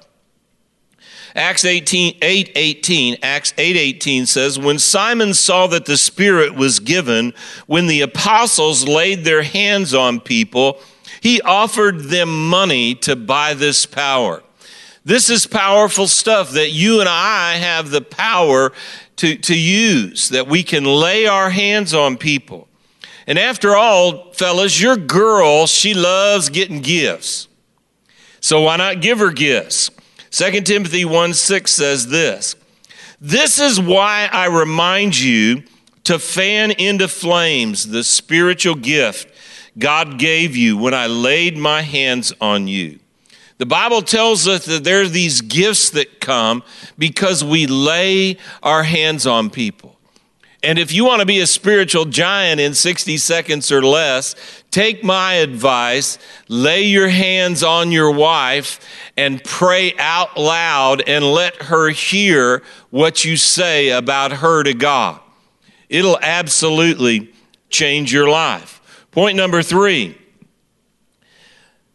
Acts 1.35 1.65
18, 1.65 2.17
8, 2.21 2.51
18, 2.55 3.17
Acts 3.21 3.53
8, 3.57 3.75
18 3.75 4.25
says, 4.25 4.57
When 4.57 4.79
Simon 4.79 5.33
saw 5.33 5.67
that 5.67 5.85
the 5.85 5.97
Spirit 5.97 6.55
was 6.55 6.79
given, 6.79 7.33
when 7.67 7.87
the 7.87 8.01
apostles 8.01 8.87
laid 8.87 9.25
their 9.25 9.43
hands 9.43 9.93
on 9.93 10.21
people, 10.21 10.79
he 11.19 11.41
offered 11.41 12.03
them 12.03 12.49
money 12.49 12.95
to 12.95 13.17
buy 13.17 13.53
this 13.53 13.85
power. 13.85 14.43
This 15.03 15.29
is 15.29 15.45
powerful 15.45 16.07
stuff 16.07 16.51
that 16.51 16.71
you 16.71 16.99
and 16.99 17.09
I 17.09 17.55
have 17.55 17.89
the 17.89 18.01
power 18.01 18.71
to, 19.17 19.35
to 19.35 19.57
use, 19.57 20.29
that 20.29 20.47
we 20.47 20.63
can 20.63 20.85
lay 20.85 21.27
our 21.27 21.49
hands 21.49 21.93
on 21.93 22.17
people. 22.17 22.69
And 23.27 23.39
after 23.39 23.75
all, 23.75 24.31
fellas, 24.33 24.79
your 24.79 24.97
girl, 24.97 25.65
she 25.67 25.93
loves 25.93 26.49
getting 26.49 26.81
gifts. 26.81 27.47
So 28.39 28.61
why 28.61 28.77
not 28.77 29.01
give 29.01 29.19
her 29.19 29.31
gifts? 29.31 29.89
2 30.31 30.61
Timothy 30.61 31.05
1 31.05 31.33
6 31.33 31.71
says 31.71 32.07
this 32.07 32.55
This 33.19 33.59
is 33.59 33.79
why 33.79 34.29
I 34.31 34.47
remind 34.47 35.19
you 35.19 35.63
to 36.03 36.19
fan 36.19 36.71
into 36.71 37.07
flames 37.07 37.87
the 37.87 38.03
spiritual 38.03 38.75
gift 38.75 39.31
God 39.77 40.19
gave 40.19 40.55
you 40.55 40.77
when 40.77 40.93
I 40.93 41.07
laid 41.07 41.57
my 41.57 41.81
hands 41.81 42.33
on 42.39 42.67
you. 42.67 42.99
The 43.57 43.65
Bible 43.65 44.01
tells 44.01 44.47
us 44.47 44.65
that 44.65 44.83
there 44.83 45.01
are 45.01 45.07
these 45.07 45.41
gifts 45.41 45.89
that 45.91 46.19
come 46.19 46.63
because 46.97 47.43
we 47.43 47.67
lay 47.67 48.37
our 48.61 48.83
hands 48.83 49.25
on 49.25 49.49
people. 49.49 49.94
And 50.65 50.79
if 50.79 50.91
you 50.91 51.05
want 51.05 51.19
to 51.19 51.27
be 51.27 51.41
a 51.41 51.47
spiritual 51.47 52.05
giant 52.05 52.59
in 52.59 52.73
60 52.73 53.17
seconds 53.17 53.71
or 53.71 53.83
less, 53.83 54.35
take 54.71 55.03
my 55.03 55.35
advice, 55.35 56.17
lay 56.47 56.81
your 56.81 57.07
hands 57.07 57.61
on 57.61 57.91
your 57.91 58.09
wife 58.09 58.79
and 59.15 59.43
pray 59.43 59.93
out 59.99 60.35
loud 60.37 61.03
and 61.07 61.23
let 61.23 61.55
her 61.63 61.89
hear 61.89 62.63
what 62.89 63.23
you 63.23 63.37
say 63.37 63.89
about 63.89 64.31
her 64.31 64.63
to 64.63 64.73
God. 64.73 65.19
It'll 65.87 66.17
absolutely 66.19 67.31
change 67.69 68.11
your 68.11 68.27
life. 68.27 69.05
Point 69.11 69.37
number 69.37 69.61
three 69.61 70.17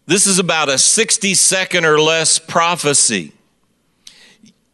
this 0.06 0.26
is 0.26 0.38
about 0.38 0.68
a 0.68 0.78
60 0.78 1.34
second 1.34 1.84
or 1.84 2.00
less 2.00 2.38
prophecy 2.38 3.32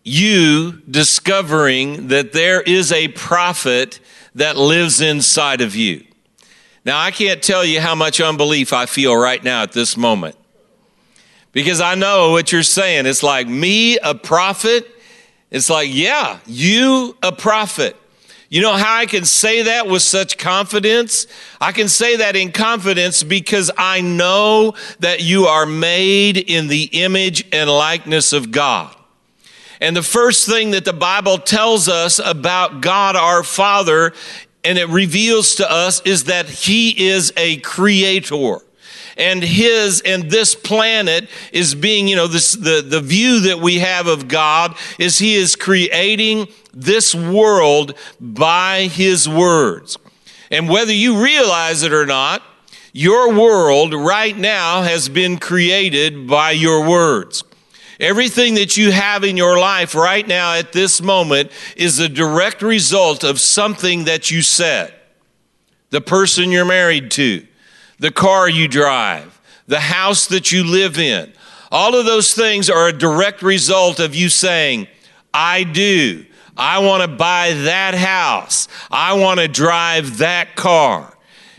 you 0.07 0.83
discovering 0.89 2.09
that 2.09 2.33
there 2.33 2.61
is 2.61 2.93
a 2.93 3.09
prophet 3.09 3.99
that 4.37 4.57
lives 4.57 5.01
inside 5.01 5.61
of 5.61 5.75
you. 5.75 6.05
Now, 6.85 7.01
I 7.01 7.11
can't 7.11 7.43
tell 7.43 7.65
you 7.65 7.81
how 7.81 7.97
much 7.97 8.21
unbelief 8.21 8.73
I 8.73 8.87
feel 8.87 9.17
right 9.17 9.43
now 9.43 9.63
at 9.63 9.73
this 9.73 9.97
moment 9.97 10.37
because 11.51 11.81
I 11.81 11.97
know 11.97 12.31
what 12.31 12.53
you're 12.53 12.63
saying. 12.63 13.07
It's 13.07 13.25
like, 13.25 13.49
me, 13.49 13.99
a 13.99 14.15
prophet? 14.15 14.87
It's 15.51 15.69
like, 15.69 15.89
yeah, 15.93 16.39
you, 16.47 17.17
a 17.23 17.33
prophet. 17.33 17.97
You 18.49 18.63
know 18.63 18.75
how 18.75 18.99
I 18.99 19.07
can 19.07 19.25
say 19.25 19.63
that 19.63 19.89
with 19.89 20.03
such 20.03 20.39
confidence? 20.39 21.27
I 21.61 21.73
can 21.73 21.89
say 21.89 22.17
that 22.17 22.37
in 22.37 22.53
confidence 22.53 23.25
because 23.25 23.73
I 23.77 24.03
know 24.03 24.75
that 25.01 25.21
you 25.23 25.47
are 25.47 25.67
made 25.67 26.37
in 26.37 26.69
the 26.69 26.85
image 26.93 27.45
and 27.53 27.69
likeness 27.69 28.33
of 28.33 28.53
God. 28.53 28.96
And 29.81 29.97
the 29.97 30.03
first 30.03 30.49
thing 30.49 30.71
that 30.71 30.85
the 30.85 30.93
Bible 30.93 31.39
tells 31.39 31.89
us 31.89 32.19
about 32.19 32.81
God 32.81 33.17
our 33.17 33.43
Father, 33.43 34.13
and 34.65 34.79
it 34.79 34.89
reveals 34.89 35.57
to 35.57 35.71
us, 35.71 36.01
is 36.03 36.25
that 36.25 36.47
He 36.47 37.09
is 37.09 37.33
a 37.37 37.59
creator. 37.59 38.61
And 39.19 39.43
his 39.43 40.03
and 40.03 40.31
this 40.31 40.55
planet 40.55 41.31
is 41.51 41.75
being, 41.75 42.07
you 42.07 42.17
know, 42.17 42.27
this 42.27 42.53
the, 42.53 42.85
the 42.87 43.01
view 43.01 43.41
that 43.41 43.61
we 43.61 43.79
have 43.79 44.07
of 44.07 44.29
God 44.29 44.77
is 44.99 45.19
he 45.19 45.37
is 45.37 45.57
creating 45.57 46.49
this 46.75 47.15
world 47.15 47.95
by 48.21 48.83
his 48.83 49.27
words. 49.27 49.97
And 50.51 50.69
whether 50.69 50.93
you 50.93 51.23
realize 51.25 51.83
it 51.83 51.95
or 51.95 52.05
not, 52.05 52.43
your 52.93 53.33
world 53.33 53.95
right 53.95 54.37
now 54.37 54.83
has 54.83 55.09
been 55.09 55.39
created 55.39 56.27
by 56.27 56.51
your 56.51 56.87
words. 56.87 57.43
Everything 57.99 58.55
that 58.55 58.77
you 58.77 58.93
have 58.93 59.25
in 59.25 59.37
your 59.37 59.59
life 59.59 59.95
right 59.95 60.27
now 60.27 60.55
at 60.55 60.73
this 60.73 61.01
moment 61.01 61.51
is 61.77 61.99
a 61.99 62.09
direct 62.09 62.61
result 62.61 63.25
of 63.25 63.41
something 63.41 64.05
that 64.05 64.31
you 64.31 64.43
said. 64.43 64.93
The 65.91 66.01
person 66.01 66.51
you're 66.51 66.65
married 66.65 67.11
to, 67.13 67.47
the 67.99 68.11
car 68.11 68.49
you 68.49 68.69
drive, 68.69 69.41
the 69.67 69.81
house 69.81 70.27
that 70.27 70.53
you 70.53 70.65
live 70.65 70.99
in. 70.99 71.33
All 71.71 71.95
of 71.95 72.05
those 72.05 72.35
things 72.35 72.69
are 72.69 72.89
a 72.89 72.93
direct 72.93 73.41
result 73.43 73.99
of 73.99 74.15
you 74.15 74.29
saying, 74.29 74.89
I 75.33 75.65
do. 75.65 76.27
I 76.57 76.79
want 76.79 77.03
to 77.03 77.17
buy 77.17 77.53
that 77.53 77.95
house. 77.95 78.69
I 78.91 79.15
want 79.15 79.41
to 79.41 79.49
drive 79.49 80.19
that 80.19 80.57
car. 80.57 81.16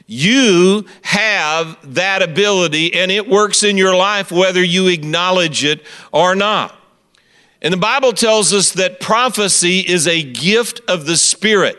You 0.07 0.85
have 1.01 1.77
that 1.95 2.23
ability, 2.23 2.93
and 2.93 3.11
it 3.11 3.27
works 3.27 3.61
in 3.61 3.75
your 3.77 3.95
life 3.95 4.31
whether 4.31 4.63
you 4.63 4.87
acknowledge 4.87 5.65
it 5.65 5.83
or 6.13 6.33
not. 6.33 6.73
And 7.61 7.73
the 7.73 7.77
Bible 7.77 8.13
tells 8.13 8.53
us 8.53 8.71
that 8.73 9.01
prophecy 9.01 9.79
is 9.79 10.07
a 10.07 10.23
gift 10.23 10.79
of 10.87 11.05
the 11.05 11.17
Spirit. 11.17 11.77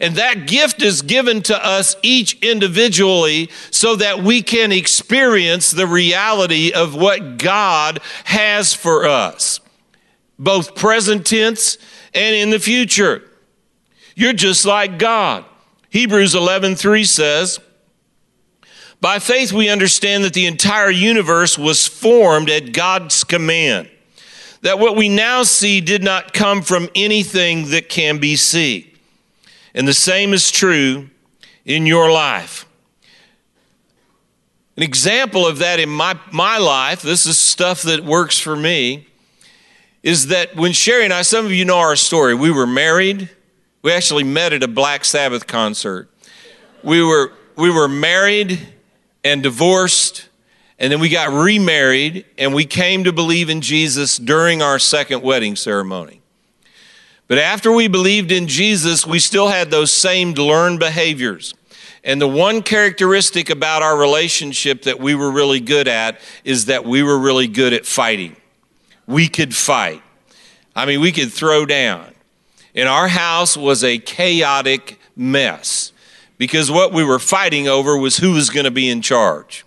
And 0.00 0.16
that 0.16 0.46
gift 0.46 0.80
is 0.80 1.02
given 1.02 1.42
to 1.42 1.66
us 1.66 1.94
each 2.02 2.38
individually 2.40 3.50
so 3.70 3.96
that 3.96 4.22
we 4.22 4.40
can 4.40 4.72
experience 4.72 5.70
the 5.70 5.86
reality 5.86 6.72
of 6.72 6.94
what 6.94 7.36
God 7.36 8.00
has 8.24 8.72
for 8.72 9.04
us, 9.04 9.60
both 10.38 10.74
present 10.74 11.26
tense 11.26 11.76
and 12.14 12.34
in 12.34 12.48
the 12.48 12.58
future. 12.58 13.22
You're 14.14 14.32
just 14.32 14.64
like 14.64 14.98
God. 14.98 15.44
Hebrews 15.90 16.34
11:3 16.34 17.04
says, 17.04 17.60
"By 19.00 19.18
faith 19.18 19.52
we 19.52 19.68
understand 19.68 20.24
that 20.24 20.32
the 20.32 20.46
entire 20.46 20.90
universe 20.90 21.58
was 21.58 21.86
formed 21.86 22.48
at 22.48 22.72
God's 22.72 23.24
command." 23.24 23.88
That 24.62 24.78
what 24.78 24.96
we 24.96 25.08
now 25.08 25.42
see 25.42 25.80
did 25.80 26.02
not 26.02 26.34
come 26.34 26.62
from 26.62 26.90
anything 26.94 27.70
that 27.70 27.88
can 27.88 28.18
be 28.18 28.36
seen. 28.36 28.86
And 29.74 29.88
the 29.88 29.94
same 29.94 30.34
is 30.34 30.50
true 30.50 31.08
in 31.64 31.86
your 31.86 32.10
life. 32.10 32.66
An 34.76 34.82
example 34.82 35.46
of 35.46 35.58
that 35.58 35.80
in 35.80 35.88
my, 35.88 36.18
my 36.30 36.58
life, 36.58 37.02
this 37.02 37.26
is 37.26 37.38
stuff 37.38 37.82
that 37.82 38.04
works 38.04 38.38
for 38.38 38.56
me, 38.56 39.06
is 40.02 40.28
that 40.28 40.56
when 40.56 40.72
Sherry 40.72 41.04
and 41.04 41.12
I, 41.12 41.22
some 41.22 41.44
of 41.44 41.52
you 41.52 41.64
know 41.64 41.78
our 41.78 41.96
story, 41.96 42.34
we 42.34 42.50
were 42.50 42.66
married. 42.66 43.28
We 43.82 43.92
actually 43.92 44.24
met 44.24 44.52
at 44.52 44.62
a 44.62 44.68
Black 44.68 45.04
Sabbath 45.04 45.46
concert. 45.46 46.10
We 46.82 47.02
were, 47.02 47.32
we 47.56 47.70
were 47.70 47.88
married 47.88 48.60
and 49.24 49.42
divorced, 49.42 50.28
and 50.78 50.92
then 50.92 51.00
we 51.00 51.08
got 51.08 51.30
remarried, 51.32 52.26
and 52.36 52.54
we 52.54 52.66
came 52.66 53.04
to 53.04 53.12
believe 53.12 53.48
in 53.48 53.62
Jesus 53.62 54.18
during 54.18 54.60
our 54.60 54.78
second 54.78 55.22
wedding 55.22 55.56
ceremony. 55.56 56.20
But 57.26 57.38
after 57.38 57.72
we 57.72 57.88
believed 57.88 58.32
in 58.32 58.48
Jesus, 58.48 59.06
we 59.06 59.18
still 59.18 59.48
had 59.48 59.70
those 59.70 59.92
same 59.92 60.32
learned 60.32 60.78
behaviors. 60.78 61.54
And 62.02 62.20
the 62.20 62.28
one 62.28 62.62
characteristic 62.62 63.50
about 63.50 63.82
our 63.82 63.96
relationship 63.96 64.82
that 64.82 64.98
we 64.98 65.14
were 65.14 65.30
really 65.30 65.60
good 65.60 65.86
at 65.86 66.18
is 66.44 66.66
that 66.66 66.84
we 66.84 67.02
were 67.02 67.18
really 67.18 67.46
good 67.46 67.72
at 67.72 67.86
fighting. 67.86 68.36
We 69.06 69.28
could 69.28 69.54
fight. 69.54 70.02
I 70.74 70.86
mean, 70.86 71.00
we 71.00 71.12
could 71.12 71.32
throw 71.32 71.66
down. 71.66 72.09
And 72.74 72.88
our 72.88 73.08
house 73.08 73.56
was 73.56 73.82
a 73.82 73.98
chaotic 73.98 74.98
mess 75.16 75.92
because 76.38 76.70
what 76.70 76.92
we 76.92 77.04
were 77.04 77.18
fighting 77.18 77.68
over 77.68 77.96
was 77.96 78.16
who 78.16 78.32
was 78.32 78.48
going 78.48 78.64
to 78.64 78.70
be 78.70 78.88
in 78.88 79.02
charge 79.02 79.64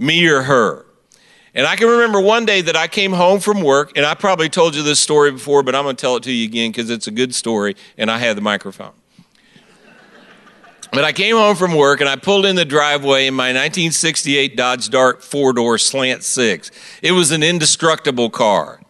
me 0.00 0.26
or 0.26 0.42
her. 0.42 0.86
And 1.54 1.66
I 1.66 1.76
can 1.76 1.88
remember 1.88 2.20
one 2.20 2.46
day 2.46 2.62
that 2.62 2.76
I 2.76 2.86
came 2.86 3.12
home 3.12 3.40
from 3.40 3.60
work, 3.62 3.92
and 3.96 4.06
I 4.06 4.14
probably 4.14 4.48
told 4.48 4.74
you 4.74 4.82
this 4.82 5.00
story 5.00 5.30
before, 5.30 5.62
but 5.62 5.74
I'm 5.74 5.84
going 5.84 5.96
to 5.96 6.00
tell 6.00 6.16
it 6.16 6.22
to 6.24 6.32
you 6.32 6.44
again 6.44 6.70
because 6.70 6.90
it's 6.90 7.06
a 7.06 7.10
good 7.10 7.34
story, 7.34 7.76
and 7.98 8.10
I 8.10 8.18
had 8.18 8.36
the 8.36 8.40
microphone. 8.40 8.92
but 10.92 11.04
I 11.04 11.12
came 11.12 11.36
home 11.36 11.56
from 11.56 11.74
work, 11.74 12.00
and 12.00 12.08
I 12.08 12.16
pulled 12.16 12.46
in 12.46 12.56
the 12.56 12.64
driveway 12.64 13.26
in 13.26 13.34
my 13.34 13.48
1968 13.48 14.56
Dodge 14.56 14.88
Dart 14.90 15.24
four 15.24 15.52
door 15.52 15.76
slant 15.76 16.22
six. 16.22 16.70
It 17.02 17.12
was 17.12 17.32
an 17.32 17.42
indestructible 17.42 18.30
car. 18.30 18.80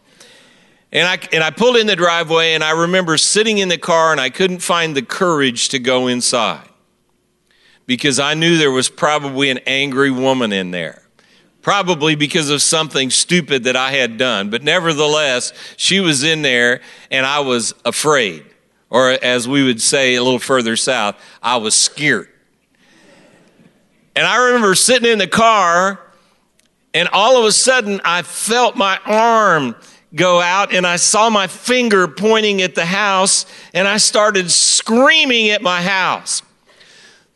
And 0.92 1.06
I, 1.06 1.18
and 1.32 1.44
I 1.44 1.50
pulled 1.50 1.76
in 1.76 1.86
the 1.86 1.96
driveway, 1.96 2.54
and 2.54 2.64
I 2.64 2.72
remember 2.72 3.16
sitting 3.16 3.58
in 3.58 3.68
the 3.68 3.78
car, 3.78 4.12
and 4.12 4.20
I 4.20 4.30
couldn't 4.30 4.60
find 4.60 4.96
the 4.96 5.02
courage 5.02 5.68
to 5.70 5.78
go 5.78 6.08
inside 6.08 6.68
because 7.86 8.18
I 8.18 8.34
knew 8.34 8.58
there 8.58 8.72
was 8.72 8.88
probably 8.88 9.50
an 9.50 9.58
angry 9.66 10.10
woman 10.10 10.52
in 10.52 10.70
there 10.70 11.00
probably 11.62 12.14
because 12.14 12.50
of 12.50 12.62
something 12.62 13.10
stupid 13.10 13.64
that 13.64 13.76
I 13.76 13.92
had 13.92 14.16
done. 14.16 14.50
But 14.50 14.62
nevertheless, 14.62 15.52
she 15.76 16.00
was 16.00 16.22
in 16.22 16.42
there 16.42 16.80
and 17.10 17.26
I 17.26 17.40
was 17.40 17.74
afraid. 17.84 18.44
Or 18.88 19.10
as 19.10 19.46
we 19.46 19.62
would 19.62 19.80
say 19.80 20.14
a 20.14 20.22
little 20.22 20.38
further 20.38 20.76
south, 20.76 21.16
I 21.42 21.58
was 21.58 21.76
scared. 21.76 22.28
And 24.16 24.26
I 24.26 24.46
remember 24.46 24.74
sitting 24.74 25.10
in 25.10 25.18
the 25.18 25.26
car 25.26 26.00
and 26.92 27.08
all 27.12 27.38
of 27.38 27.44
a 27.44 27.52
sudden 27.52 28.00
I 28.04 28.22
felt 28.22 28.76
my 28.76 28.98
arm 29.04 29.76
go 30.14 30.40
out 30.40 30.74
and 30.74 30.86
I 30.86 30.96
saw 30.96 31.30
my 31.30 31.46
finger 31.46 32.08
pointing 32.08 32.62
at 32.62 32.74
the 32.74 32.84
house 32.84 33.46
and 33.72 33.86
I 33.86 33.98
started 33.98 34.50
screaming 34.50 35.50
at 35.50 35.62
my 35.62 35.82
house. 35.82 36.42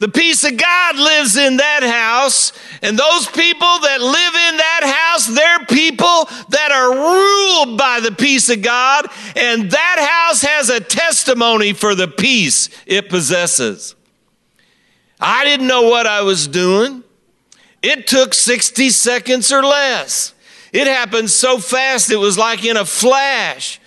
The 0.00 0.08
peace 0.08 0.44
of 0.44 0.56
God 0.56 0.96
lives 0.96 1.36
in 1.36 1.56
that 1.58 1.82
house, 1.82 2.52
and 2.82 2.98
those 2.98 3.26
people 3.26 3.78
that 3.78 4.02
live 4.02 4.34
in 4.34 4.56
that 4.58 4.82
house, 4.84 5.26
they're 5.28 5.64
people 5.66 6.28
that 6.50 6.72
are 6.72 6.92
ruled 6.92 7.78
by 7.78 8.00
the 8.00 8.12
peace 8.12 8.50
of 8.50 8.60
God, 8.60 9.06
and 9.34 9.70
that 9.70 10.26
house 10.28 10.42
has 10.42 10.68
a 10.68 10.80
testimony 10.80 11.72
for 11.72 11.94
the 11.94 12.08
peace 12.08 12.68
it 12.86 13.08
possesses. 13.08 13.94
I 15.18 15.44
didn't 15.44 15.68
know 15.68 15.88
what 15.88 16.06
I 16.06 16.20
was 16.20 16.48
doing. 16.48 17.02
It 17.80 18.06
took 18.06 18.34
60 18.34 18.90
seconds 18.90 19.50
or 19.52 19.62
less. 19.62 20.33
It 20.74 20.88
happened 20.88 21.30
so 21.30 21.58
fast, 21.58 22.10
it 22.10 22.16
was 22.16 22.36
like 22.36 22.64
in 22.64 22.76
a 22.76 22.84
flash. 22.84 23.80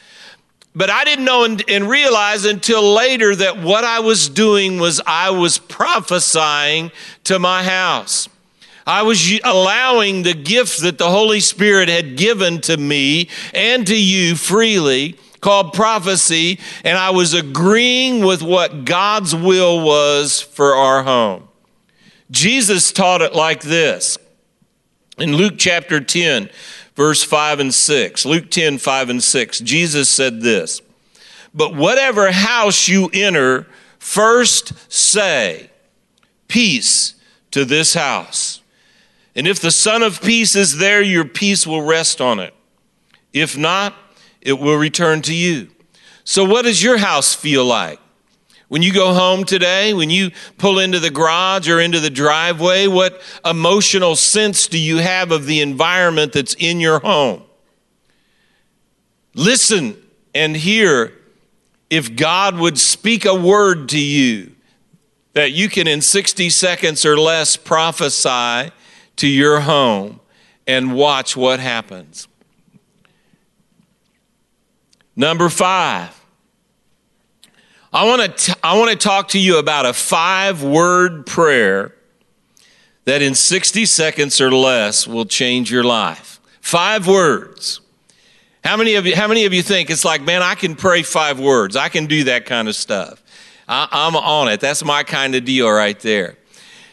But 0.73 0.89
I 0.89 1.03
didn't 1.03 1.25
know 1.25 1.43
and, 1.43 1.61
and, 1.69 1.89
realize 1.89 2.45
until 2.45 2.93
later 2.93 3.35
that 3.35 3.57
what 3.57 3.83
I 3.83 3.99
was 3.99 4.29
doing 4.29 4.79
was 4.79 5.01
I 5.05 5.31
was 5.31 5.57
prophesying 5.57 6.91
to 7.25 7.39
my 7.39 7.63
house. 7.63 8.29
I 8.85 9.01
was 9.01 9.37
allowing 9.43 10.23
the 10.23 10.33
gift 10.33 10.81
that 10.83 10.97
the 10.97 11.09
Holy 11.09 11.41
Spirit 11.41 11.89
had 11.89 12.15
given 12.15 12.61
to 12.61 12.77
me 12.77 13.27
and 13.53 13.85
to 13.87 13.95
you 13.95 14.35
freely 14.35 15.17
called 15.41 15.73
prophecy, 15.73 16.57
and 16.85 16.97
I 16.97 17.09
was 17.09 17.33
agreeing 17.33 18.23
with 18.23 18.41
what 18.41 18.85
God's 18.85 19.35
will 19.35 19.83
was 19.83 20.39
for 20.39 20.73
our 20.73 21.03
home. 21.03 21.49
Jesus 22.31 22.93
taught 22.93 23.21
it 23.21 23.33
like 23.33 23.61
this 23.61 24.17
in 25.17 25.35
Luke 25.35 25.55
chapter 25.57 25.99
10, 25.99 26.49
verse 26.97 27.23
5 27.23 27.61
and 27.61 27.73
6. 27.73 28.25
Luke 28.25 28.49
10, 28.49 28.79
5 28.79 29.09
and 29.09 29.23
6. 29.23 29.59
Jesus 29.59 30.09
said 30.09 30.41
this 30.41 30.81
But 31.53 31.73
whatever 31.73 32.31
house 32.31 32.89
you 32.89 33.09
enter, 33.13 33.67
first 33.99 34.73
say, 34.91 35.69
Peace 36.49 37.15
to 37.51 37.63
this 37.63 37.93
house. 37.93 38.61
And 39.35 39.47
if 39.47 39.61
the 39.61 39.71
Son 39.71 40.01
of 40.01 40.21
Peace 40.21 40.55
is 40.55 40.77
there, 40.79 41.01
your 41.01 41.23
peace 41.23 41.67
will 41.67 41.83
rest 41.83 42.19
on 42.19 42.39
it. 42.39 42.53
If 43.31 43.55
not, 43.55 43.93
it 44.41 44.53
will 44.53 44.77
return 44.77 45.21
to 45.23 45.33
you. 45.33 45.69
So, 46.23 46.43
what 46.43 46.63
does 46.63 46.81
your 46.81 46.97
house 46.97 47.35
feel 47.35 47.63
like? 47.63 47.99
When 48.67 48.81
you 48.81 48.93
go 48.93 49.13
home 49.13 49.45
today, 49.45 49.93
when 49.93 50.09
you 50.09 50.31
pull 50.57 50.79
into 50.79 50.99
the 50.99 51.09
garage 51.09 51.69
or 51.69 51.79
into 51.79 51.99
the 51.99 52.09
driveway, 52.09 52.87
what 52.87 53.21
emotional 53.45 54.15
sense 54.15 54.67
do 54.67 54.77
you 54.77 54.97
have 54.97 55.31
of 55.31 55.45
the 55.45 55.61
environment 55.61 56.33
that's 56.33 56.53
in 56.55 56.81
your 56.81 56.99
home? 56.99 57.43
Listen 59.33 59.95
and 60.35 60.57
hear 60.57 61.13
if 61.89 62.15
God 62.15 62.57
would 62.57 62.77
speak 62.77 63.23
a 63.23 63.33
word 63.33 63.89
to 63.89 63.99
you 63.99 64.51
that 65.33 65.51
you 65.51 65.69
can, 65.69 65.87
in 65.87 66.01
60 66.01 66.49
seconds 66.49 67.05
or 67.05 67.17
less, 67.17 67.55
prophesy 67.55 68.71
to 69.17 69.27
your 69.27 69.61
home 69.61 70.19
and 70.65 70.93
watch 70.93 71.37
what 71.37 71.59
happens. 71.59 72.27
Number 75.15 75.49
five, 75.49 76.19
I 77.97 78.03
want 78.03 78.37
to 78.37 78.57
I 78.61 78.77
want 78.77 78.91
to 78.91 78.95
talk 78.95 79.29
to 79.29 79.39
you 79.39 79.57
about 79.57 79.87
a 79.87 79.91
five 79.91 80.61
word 80.61 81.25
prayer 81.25 81.95
that 83.05 83.23
in 83.23 83.33
60 83.33 83.87
seconds 83.87 84.39
or 84.39 84.51
less 84.51 85.07
will 85.07 85.25
change 85.25 85.71
your 85.71 85.83
life. 85.83 86.39
Five 86.61 87.07
words. 87.07 87.81
How 88.63 88.77
many 88.77 88.93
of 88.93 89.07
you 89.07 89.15
how 89.15 89.27
many 89.27 89.45
of 89.45 89.53
you 89.53 89.63
think 89.63 89.89
it's 89.89 90.05
like, 90.05 90.21
man, 90.21 90.43
I 90.43 90.53
can 90.53 90.75
pray 90.75 91.01
five 91.01 91.39
words. 91.39 91.75
I 91.75 91.89
can 91.89 92.05
do 92.05 92.25
that 92.25 92.45
kind 92.45 92.67
of 92.67 92.75
stuff. 92.75 93.23
I, 93.67 93.87
I'm 93.91 94.15
on 94.15 94.47
it. 94.49 94.59
That's 94.59 94.85
my 94.85 95.01
kind 95.01 95.33
of 95.33 95.43
deal 95.43 95.67
right 95.67 95.99
there. 95.99 96.37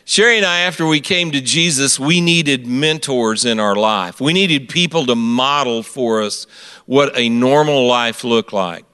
Sherry 0.06 0.38
and 0.38 0.46
I, 0.46 0.60
after 0.60 0.86
we 0.86 1.02
came 1.02 1.32
to 1.32 1.42
Jesus, 1.42 2.00
we 2.00 2.22
needed 2.22 2.66
mentors 2.66 3.44
in 3.44 3.60
our 3.60 3.76
life. 3.76 4.22
We 4.22 4.32
needed 4.32 4.70
people 4.70 5.04
to 5.04 5.14
model 5.14 5.82
for 5.82 6.22
us 6.22 6.46
what 6.86 7.14
a 7.14 7.28
normal 7.28 7.86
life 7.86 8.24
looked 8.24 8.54
like. 8.54 8.86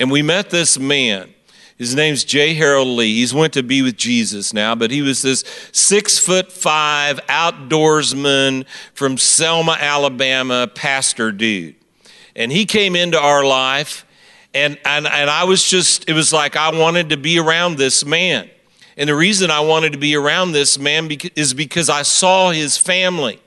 And 0.00 0.10
we 0.10 0.20
met 0.20 0.50
this 0.50 0.80
man. 0.80 1.33
His 1.76 1.94
name's 1.94 2.22
J. 2.24 2.54
Harold 2.54 2.86
Lee. 2.86 3.16
He's 3.16 3.34
went 3.34 3.52
to 3.54 3.62
be 3.62 3.82
with 3.82 3.96
Jesus 3.96 4.52
now, 4.52 4.76
but 4.76 4.92
he 4.92 5.02
was 5.02 5.22
this 5.22 5.42
six 5.72 6.18
foot 6.18 6.52
five 6.52 7.18
outdoorsman 7.26 8.64
from 8.94 9.18
Selma, 9.18 9.76
Alabama, 9.80 10.70
pastor 10.72 11.32
dude. 11.32 11.74
And 12.36 12.52
he 12.52 12.64
came 12.64 12.94
into 12.94 13.18
our 13.20 13.44
life, 13.44 14.06
and, 14.52 14.78
and, 14.84 15.06
and 15.06 15.28
I 15.28 15.44
was 15.44 15.68
just, 15.68 16.08
it 16.08 16.12
was 16.12 16.32
like 16.32 16.56
I 16.56 16.70
wanted 16.70 17.10
to 17.10 17.16
be 17.16 17.38
around 17.40 17.76
this 17.76 18.04
man. 18.04 18.48
And 18.96 19.08
the 19.08 19.14
reason 19.16 19.50
I 19.50 19.60
wanted 19.60 19.92
to 19.94 19.98
be 19.98 20.14
around 20.14 20.52
this 20.52 20.78
man 20.78 21.10
is 21.34 21.54
because 21.54 21.90
I 21.90 22.02
saw 22.02 22.50
his 22.50 22.78
family. 22.78 23.40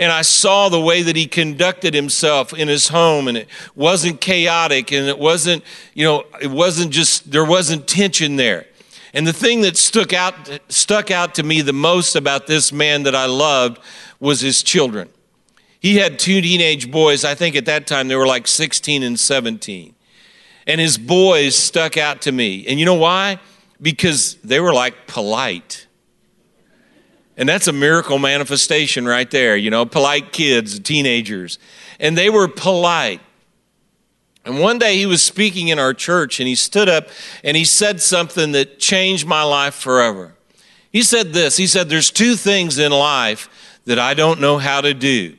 And 0.00 0.10
I 0.10 0.22
saw 0.22 0.70
the 0.70 0.80
way 0.80 1.02
that 1.02 1.14
he 1.14 1.26
conducted 1.26 1.92
himself 1.92 2.54
in 2.54 2.68
his 2.68 2.88
home, 2.88 3.28
and 3.28 3.36
it 3.36 3.48
wasn't 3.74 4.22
chaotic, 4.22 4.92
and 4.92 5.06
it 5.06 5.18
wasn't, 5.18 5.62
you 5.92 6.06
know, 6.06 6.24
it 6.40 6.50
wasn't 6.50 6.90
just, 6.90 7.30
there 7.30 7.44
wasn't 7.44 7.86
tension 7.86 8.36
there. 8.36 8.64
And 9.12 9.26
the 9.26 9.34
thing 9.34 9.60
that 9.60 9.76
stuck 9.76 10.14
out, 10.14 10.34
stuck 10.70 11.10
out 11.10 11.34
to 11.34 11.42
me 11.42 11.60
the 11.60 11.74
most 11.74 12.16
about 12.16 12.46
this 12.46 12.72
man 12.72 13.02
that 13.02 13.14
I 13.14 13.26
loved 13.26 13.78
was 14.20 14.40
his 14.40 14.62
children. 14.62 15.10
He 15.80 15.96
had 15.96 16.18
two 16.18 16.40
teenage 16.40 16.90
boys. 16.90 17.22
I 17.22 17.34
think 17.34 17.54
at 17.54 17.66
that 17.66 17.86
time 17.86 18.08
they 18.08 18.16
were 18.16 18.26
like 18.26 18.46
16 18.46 19.02
and 19.02 19.20
17. 19.20 19.94
And 20.66 20.80
his 20.80 20.96
boys 20.96 21.54
stuck 21.54 21.98
out 21.98 22.22
to 22.22 22.32
me. 22.32 22.66
And 22.66 22.80
you 22.80 22.86
know 22.86 22.94
why? 22.94 23.38
Because 23.82 24.36
they 24.36 24.60
were 24.60 24.72
like 24.72 25.06
polite. 25.06 25.88
And 27.40 27.48
that's 27.48 27.68
a 27.68 27.72
miracle 27.72 28.18
manifestation 28.18 29.06
right 29.06 29.30
there, 29.30 29.56
you 29.56 29.70
know, 29.70 29.86
polite 29.86 30.30
kids, 30.30 30.78
teenagers. 30.78 31.58
And 31.98 32.16
they 32.16 32.28
were 32.28 32.48
polite. 32.48 33.22
And 34.44 34.60
one 34.60 34.78
day 34.78 34.98
he 34.98 35.06
was 35.06 35.22
speaking 35.22 35.68
in 35.68 35.78
our 35.78 35.94
church 35.94 36.38
and 36.38 36.46
he 36.46 36.54
stood 36.54 36.86
up 36.86 37.08
and 37.42 37.56
he 37.56 37.64
said 37.64 38.02
something 38.02 38.52
that 38.52 38.78
changed 38.78 39.26
my 39.26 39.42
life 39.42 39.74
forever. 39.74 40.34
He 40.92 41.02
said 41.02 41.32
this 41.32 41.56
He 41.56 41.66
said, 41.66 41.88
There's 41.88 42.10
two 42.10 42.36
things 42.36 42.78
in 42.78 42.92
life 42.92 43.48
that 43.86 43.98
I 43.98 44.12
don't 44.12 44.42
know 44.42 44.58
how 44.58 44.82
to 44.82 44.92
do. 44.92 45.38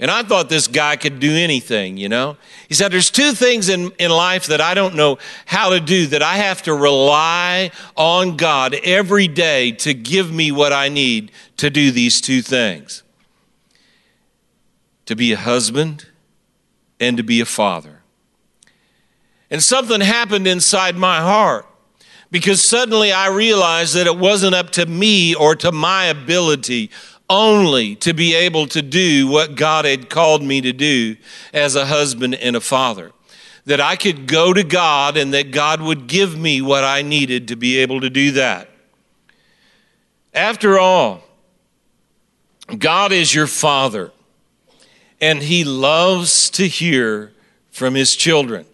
And 0.00 0.10
I 0.10 0.24
thought 0.24 0.48
this 0.48 0.66
guy 0.66 0.96
could 0.96 1.20
do 1.20 1.32
anything, 1.32 1.96
you 1.96 2.08
know? 2.08 2.36
He 2.68 2.74
said, 2.74 2.90
There's 2.90 3.10
two 3.10 3.32
things 3.32 3.68
in, 3.68 3.92
in 3.98 4.10
life 4.10 4.46
that 4.46 4.60
I 4.60 4.74
don't 4.74 4.96
know 4.96 5.18
how 5.46 5.70
to 5.70 5.78
do, 5.78 6.08
that 6.08 6.22
I 6.22 6.36
have 6.36 6.62
to 6.62 6.74
rely 6.74 7.70
on 7.96 8.36
God 8.36 8.74
every 8.82 9.28
day 9.28 9.70
to 9.72 9.94
give 9.94 10.32
me 10.32 10.50
what 10.50 10.72
I 10.72 10.88
need 10.88 11.30
to 11.58 11.70
do 11.70 11.90
these 11.90 12.20
two 12.20 12.42
things 12.42 13.02
to 15.06 15.14
be 15.14 15.32
a 15.32 15.36
husband 15.36 16.06
and 16.98 17.16
to 17.16 17.22
be 17.22 17.40
a 17.40 17.44
father. 17.44 18.00
And 19.50 19.62
something 19.62 20.00
happened 20.00 20.46
inside 20.46 20.96
my 20.96 21.20
heart 21.20 21.66
because 22.30 22.64
suddenly 22.64 23.12
I 23.12 23.28
realized 23.28 23.94
that 23.94 24.06
it 24.06 24.16
wasn't 24.16 24.54
up 24.54 24.70
to 24.70 24.86
me 24.86 25.34
or 25.34 25.54
to 25.56 25.70
my 25.70 26.06
ability 26.06 26.90
only 27.28 27.96
to 27.96 28.12
be 28.12 28.34
able 28.34 28.66
to 28.68 28.82
do 28.82 29.26
what 29.28 29.54
God 29.54 29.84
had 29.84 30.10
called 30.10 30.42
me 30.42 30.60
to 30.60 30.72
do 30.72 31.16
as 31.52 31.74
a 31.74 31.86
husband 31.86 32.34
and 32.34 32.56
a 32.56 32.60
father. 32.60 33.12
That 33.66 33.80
I 33.80 33.96
could 33.96 34.26
go 34.26 34.52
to 34.52 34.62
God 34.62 35.16
and 35.16 35.32
that 35.32 35.50
God 35.50 35.80
would 35.80 36.06
give 36.06 36.36
me 36.36 36.60
what 36.60 36.84
I 36.84 37.02
needed 37.02 37.48
to 37.48 37.56
be 37.56 37.78
able 37.78 38.00
to 38.02 38.10
do 38.10 38.32
that. 38.32 38.68
After 40.34 40.78
all, 40.78 41.22
God 42.78 43.12
is 43.12 43.34
your 43.34 43.46
father, 43.46 44.10
and 45.20 45.42
he 45.42 45.64
loves 45.64 46.50
to 46.50 46.66
hear 46.66 47.32
from 47.70 47.94
his 47.94 48.16
children. 48.16 48.66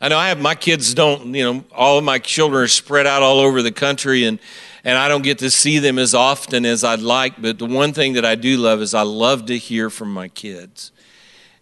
I 0.00 0.08
know 0.08 0.18
I 0.18 0.28
have 0.28 0.40
my 0.40 0.54
kids 0.54 0.94
don't, 0.94 1.34
you 1.34 1.44
know, 1.44 1.64
all 1.72 1.98
of 1.98 2.04
my 2.04 2.18
children 2.18 2.62
are 2.62 2.68
spread 2.68 3.06
out 3.06 3.22
all 3.22 3.40
over 3.40 3.62
the 3.62 3.72
country 3.72 4.24
and 4.24 4.38
and 4.82 4.96
I 4.96 5.08
don't 5.08 5.22
get 5.22 5.38
to 5.40 5.50
see 5.50 5.78
them 5.78 5.98
as 5.98 6.14
often 6.14 6.64
as 6.64 6.84
I'd 6.84 7.00
like, 7.00 7.40
but 7.40 7.58
the 7.58 7.66
one 7.66 7.92
thing 7.92 8.14
that 8.14 8.24
I 8.24 8.34
do 8.34 8.56
love 8.56 8.80
is 8.80 8.94
I 8.94 9.02
love 9.02 9.46
to 9.46 9.58
hear 9.58 9.90
from 9.90 10.12
my 10.12 10.28
kids. 10.28 10.90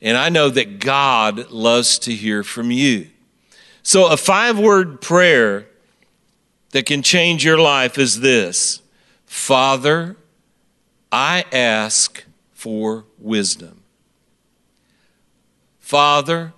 And 0.00 0.16
I 0.16 0.28
know 0.28 0.50
that 0.50 0.78
God 0.78 1.50
loves 1.50 1.98
to 2.00 2.14
hear 2.14 2.44
from 2.44 2.70
you. 2.70 3.08
So 3.82 4.12
a 4.12 4.16
five-word 4.16 5.00
prayer 5.00 5.66
that 6.70 6.86
can 6.86 7.02
change 7.02 7.44
your 7.44 7.58
life 7.58 7.98
is 7.98 8.20
this. 8.20 8.82
Father, 9.26 10.16
I 11.10 11.44
ask 11.50 12.24
for 12.52 13.04
wisdom. 13.18 13.82
Father, 15.80 16.52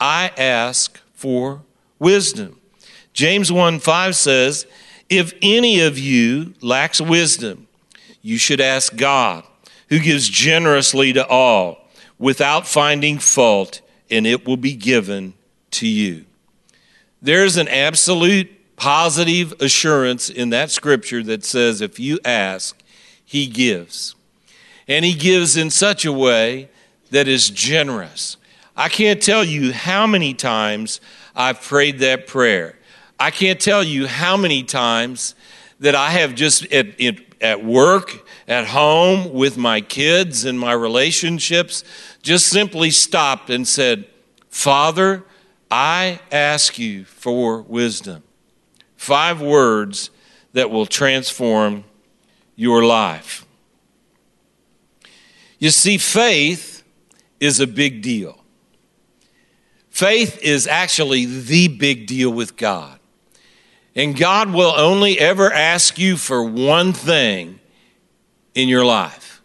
I 0.00 0.30
ask 0.38 1.00
for 1.18 1.62
wisdom. 1.98 2.60
James 3.12 3.50
1 3.50 3.80
5 3.80 4.14
says, 4.14 4.66
If 5.08 5.34
any 5.42 5.80
of 5.80 5.98
you 5.98 6.54
lacks 6.60 7.00
wisdom, 7.00 7.66
you 8.22 8.38
should 8.38 8.60
ask 8.60 8.94
God, 8.94 9.42
who 9.88 9.98
gives 9.98 10.28
generously 10.28 11.12
to 11.14 11.26
all, 11.26 11.88
without 12.20 12.68
finding 12.68 13.18
fault, 13.18 13.80
and 14.08 14.28
it 14.28 14.46
will 14.46 14.56
be 14.56 14.74
given 14.74 15.34
to 15.72 15.88
you. 15.88 16.24
There's 17.20 17.56
an 17.56 17.66
absolute 17.66 18.76
positive 18.76 19.60
assurance 19.60 20.30
in 20.30 20.50
that 20.50 20.70
scripture 20.70 21.24
that 21.24 21.44
says, 21.44 21.80
If 21.80 21.98
you 21.98 22.20
ask, 22.24 22.80
he 23.24 23.48
gives. 23.48 24.14
And 24.86 25.04
he 25.04 25.14
gives 25.14 25.56
in 25.56 25.70
such 25.70 26.04
a 26.04 26.12
way 26.12 26.68
that 27.10 27.26
is 27.26 27.50
generous. 27.50 28.36
I 28.78 28.88
can't 28.88 29.20
tell 29.20 29.42
you 29.42 29.72
how 29.72 30.06
many 30.06 30.34
times 30.34 31.00
I've 31.34 31.60
prayed 31.60 31.98
that 31.98 32.28
prayer. 32.28 32.78
I 33.18 33.32
can't 33.32 33.60
tell 33.60 33.82
you 33.82 34.06
how 34.06 34.36
many 34.36 34.62
times 34.62 35.34
that 35.80 35.96
I 35.96 36.10
have 36.10 36.36
just 36.36 36.64
at, 36.72 37.00
at 37.40 37.64
work, 37.64 38.24
at 38.46 38.68
home, 38.68 39.32
with 39.32 39.56
my 39.56 39.80
kids 39.80 40.44
and 40.44 40.60
my 40.60 40.72
relationships, 40.72 41.82
just 42.22 42.46
simply 42.46 42.92
stopped 42.92 43.50
and 43.50 43.66
said, 43.66 44.04
Father, 44.48 45.24
I 45.72 46.20
ask 46.30 46.78
you 46.78 47.04
for 47.04 47.62
wisdom. 47.62 48.22
Five 48.96 49.40
words 49.40 50.10
that 50.52 50.70
will 50.70 50.86
transform 50.86 51.82
your 52.54 52.84
life. 52.84 53.44
You 55.58 55.70
see, 55.70 55.98
faith 55.98 56.84
is 57.40 57.58
a 57.58 57.66
big 57.66 58.02
deal. 58.02 58.38
Faith 59.98 60.38
is 60.42 60.68
actually 60.68 61.24
the 61.24 61.66
big 61.66 62.06
deal 62.06 62.30
with 62.30 62.56
God. 62.56 63.00
And 63.96 64.16
God 64.16 64.52
will 64.52 64.72
only 64.76 65.18
ever 65.18 65.52
ask 65.52 65.98
you 65.98 66.16
for 66.16 66.44
one 66.44 66.92
thing 66.92 67.58
in 68.54 68.68
your 68.68 68.84
life, 68.84 69.42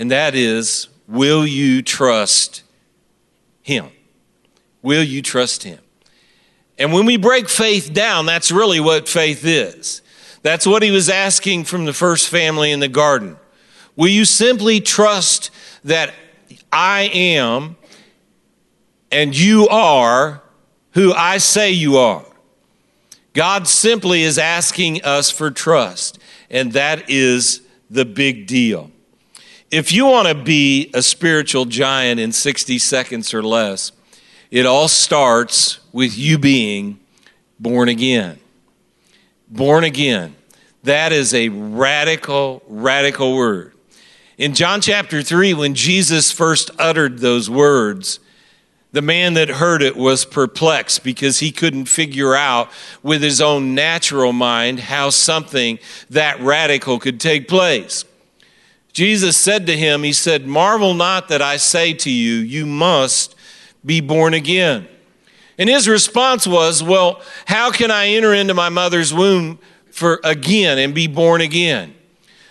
and 0.00 0.10
that 0.10 0.34
is 0.34 0.88
will 1.06 1.46
you 1.46 1.80
trust 1.80 2.64
Him? 3.62 3.86
Will 4.82 5.04
you 5.04 5.22
trust 5.22 5.62
Him? 5.62 5.78
And 6.76 6.92
when 6.92 7.06
we 7.06 7.16
break 7.16 7.48
faith 7.48 7.92
down, 7.92 8.26
that's 8.26 8.50
really 8.50 8.80
what 8.80 9.08
faith 9.08 9.44
is. 9.44 10.02
That's 10.42 10.66
what 10.66 10.82
He 10.82 10.90
was 10.90 11.08
asking 11.08 11.66
from 11.66 11.84
the 11.84 11.92
first 11.92 12.28
family 12.28 12.72
in 12.72 12.80
the 12.80 12.88
garden. 12.88 13.36
Will 13.94 14.08
you 14.08 14.24
simply 14.24 14.80
trust 14.80 15.52
that 15.84 16.12
I 16.72 17.02
am 17.14 17.76
and 19.12 19.36
you 19.36 19.68
are 19.68 20.42
who 20.92 21.12
I 21.12 21.38
say 21.38 21.70
you 21.70 21.98
are. 21.98 22.24
God 23.34 23.68
simply 23.68 24.22
is 24.22 24.38
asking 24.38 25.04
us 25.04 25.30
for 25.30 25.50
trust, 25.50 26.18
and 26.50 26.72
that 26.72 27.08
is 27.08 27.62
the 27.88 28.04
big 28.04 28.46
deal. 28.46 28.90
If 29.70 29.92
you 29.92 30.06
want 30.06 30.28
to 30.28 30.34
be 30.34 30.90
a 30.92 31.02
spiritual 31.02 31.64
giant 31.64 32.20
in 32.20 32.32
60 32.32 32.78
seconds 32.78 33.32
or 33.32 33.42
less, 33.42 33.92
it 34.50 34.66
all 34.66 34.88
starts 34.88 35.78
with 35.92 36.18
you 36.18 36.36
being 36.36 37.00
born 37.58 37.88
again. 37.88 38.38
Born 39.48 39.84
again. 39.84 40.36
That 40.82 41.12
is 41.12 41.32
a 41.32 41.48
radical, 41.48 42.62
radical 42.66 43.34
word. 43.34 43.72
In 44.36 44.54
John 44.54 44.80
chapter 44.80 45.22
3, 45.22 45.54
when 45.54 45.74
Jesus 45.74 46.32
first 46.32 46.70
uttered 46.78 47.20
those 47.20 47.48
words, 47.48 48.18
the 48.92 49.02
man 49.02 49.34
that 49.34 49.48
heard 49.48 49.82
it 49.82 49.96
was 49.96 50.24
perplexed 50.24 51.02
because 51.02 51.38
he 51.38 51.50
couldn't 51.50 51.86
figure 51.86 52.34
out 52.34 52.70
with 53.02 53.22
his 53.22 53.40
own 53.40 53.74
natural 53.74 54.32
mind 54.32 54.80
how 54.80 55.10
something 55.10 55.78
that 56.10 56.38
radical 56.40 56.98
could 56.98 57.18
take 57.18 57.48
place. 57.48 58.04
Jesus 58.92 59.38
said 59.38 59.66
to 59.66 59.76
him, 59.76 60.02
He 60.02 60.12
said, 60.12 60.46
Marvel 60.46 60.92
not 60.92 61.28
that 61.28 61.40
I 61.40 61.56
say 61.56 61.94
to 61.94 62.10
you, 62.10 62.34
you 62.34 62.66
must 62.66 63.34
be 63.84 64.00
born 64.00 64.34
again. 64.34 64.86
And 65.56 65.68
his 65.68 65.88
response 65.88 66.46
was, 66.46 66.82
Well, 66.82 67.22
how 67.46 67.70
can 67.70 67.90
I 67.90 68.08
enter 68.08 68.34
into 68.34 68.52
my 68.52 68.68
mother's 68.68 69.14
womb 69.14 69.58
for 69.90 70.20
again 70.22 70.78
and 70.78 70.94
be 70.94 71.06
born 71.06 71.40
again? 71.40 71.94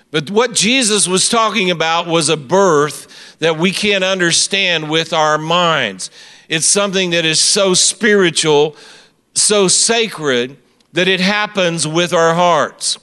But 0.09 0.29
what 0.29 0.53
Jesus 0.53 1.07
was 1.07 1.29
talking 1.29 1.71
about 1.71 2.07
was 2.07 2.29
a 2.29 2.37
birth 2.37 3.07
that 3.41 3.57
we 3.57 3.71
can't 3.71 4.03
understand 4.03 4.87
with 4.87 5.13
our 5.13 5.39
minds. 5.39 6.11
It's 6.47 6.67
something 6.67 7.09
that 7.09 7.25
is 7.25 7.39
so 7.39 7.73
spiritual, 7.73 8.75
so 9.33 9.67
sacred, 9.67 10.57
that 10.93 11.07
it 11.07 11.19
happens 11.19 11.87
with 11.87 12.13
our 12.13 12.35
hearts. 12.35 12.99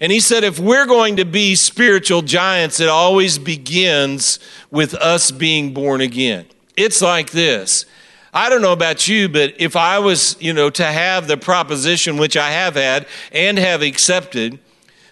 And 0.00 0.12
he 0.12 0.20
said, 0.20 0.44
if 0.44 0.60
we're 0.60 0.86
going 0.86 1.16
to 1.16 1.24
be 1.24 1.56
spiritual 1.56 2.22
giants, 2.22 2.78
it 2.78 2.88
always 2.88 3.38
begins 3.38 4.38
with 4.70 4.94
us 4.94 5.32
being 5.32 5.74
born 5.74 6.00
again. 6.00 6.46
It's 6.76 7.02
like 7.02 7.30
this 7.30 7.84
I 8.32 8.50
don't 8.50 8.62
know 8.62 8.72
about 8.72 9.08
you, 9.08 9.28
but 9.28 9.54
if 9.58 9.74
I 9.74 9.98
was, 9.98 10.36
you 10.40 10.52
know, 10.52 10.70
to 10.70 10.84
have 10.84 11.26
the 11.26 11.36
proposition 11.36 12.18
which 12.18 12.36
I 12.36 12.50
have 12.50 12.76
had 12.76 13.06
and 13.32 13.58
have 13.58 13.82
accepted 13.82 14.60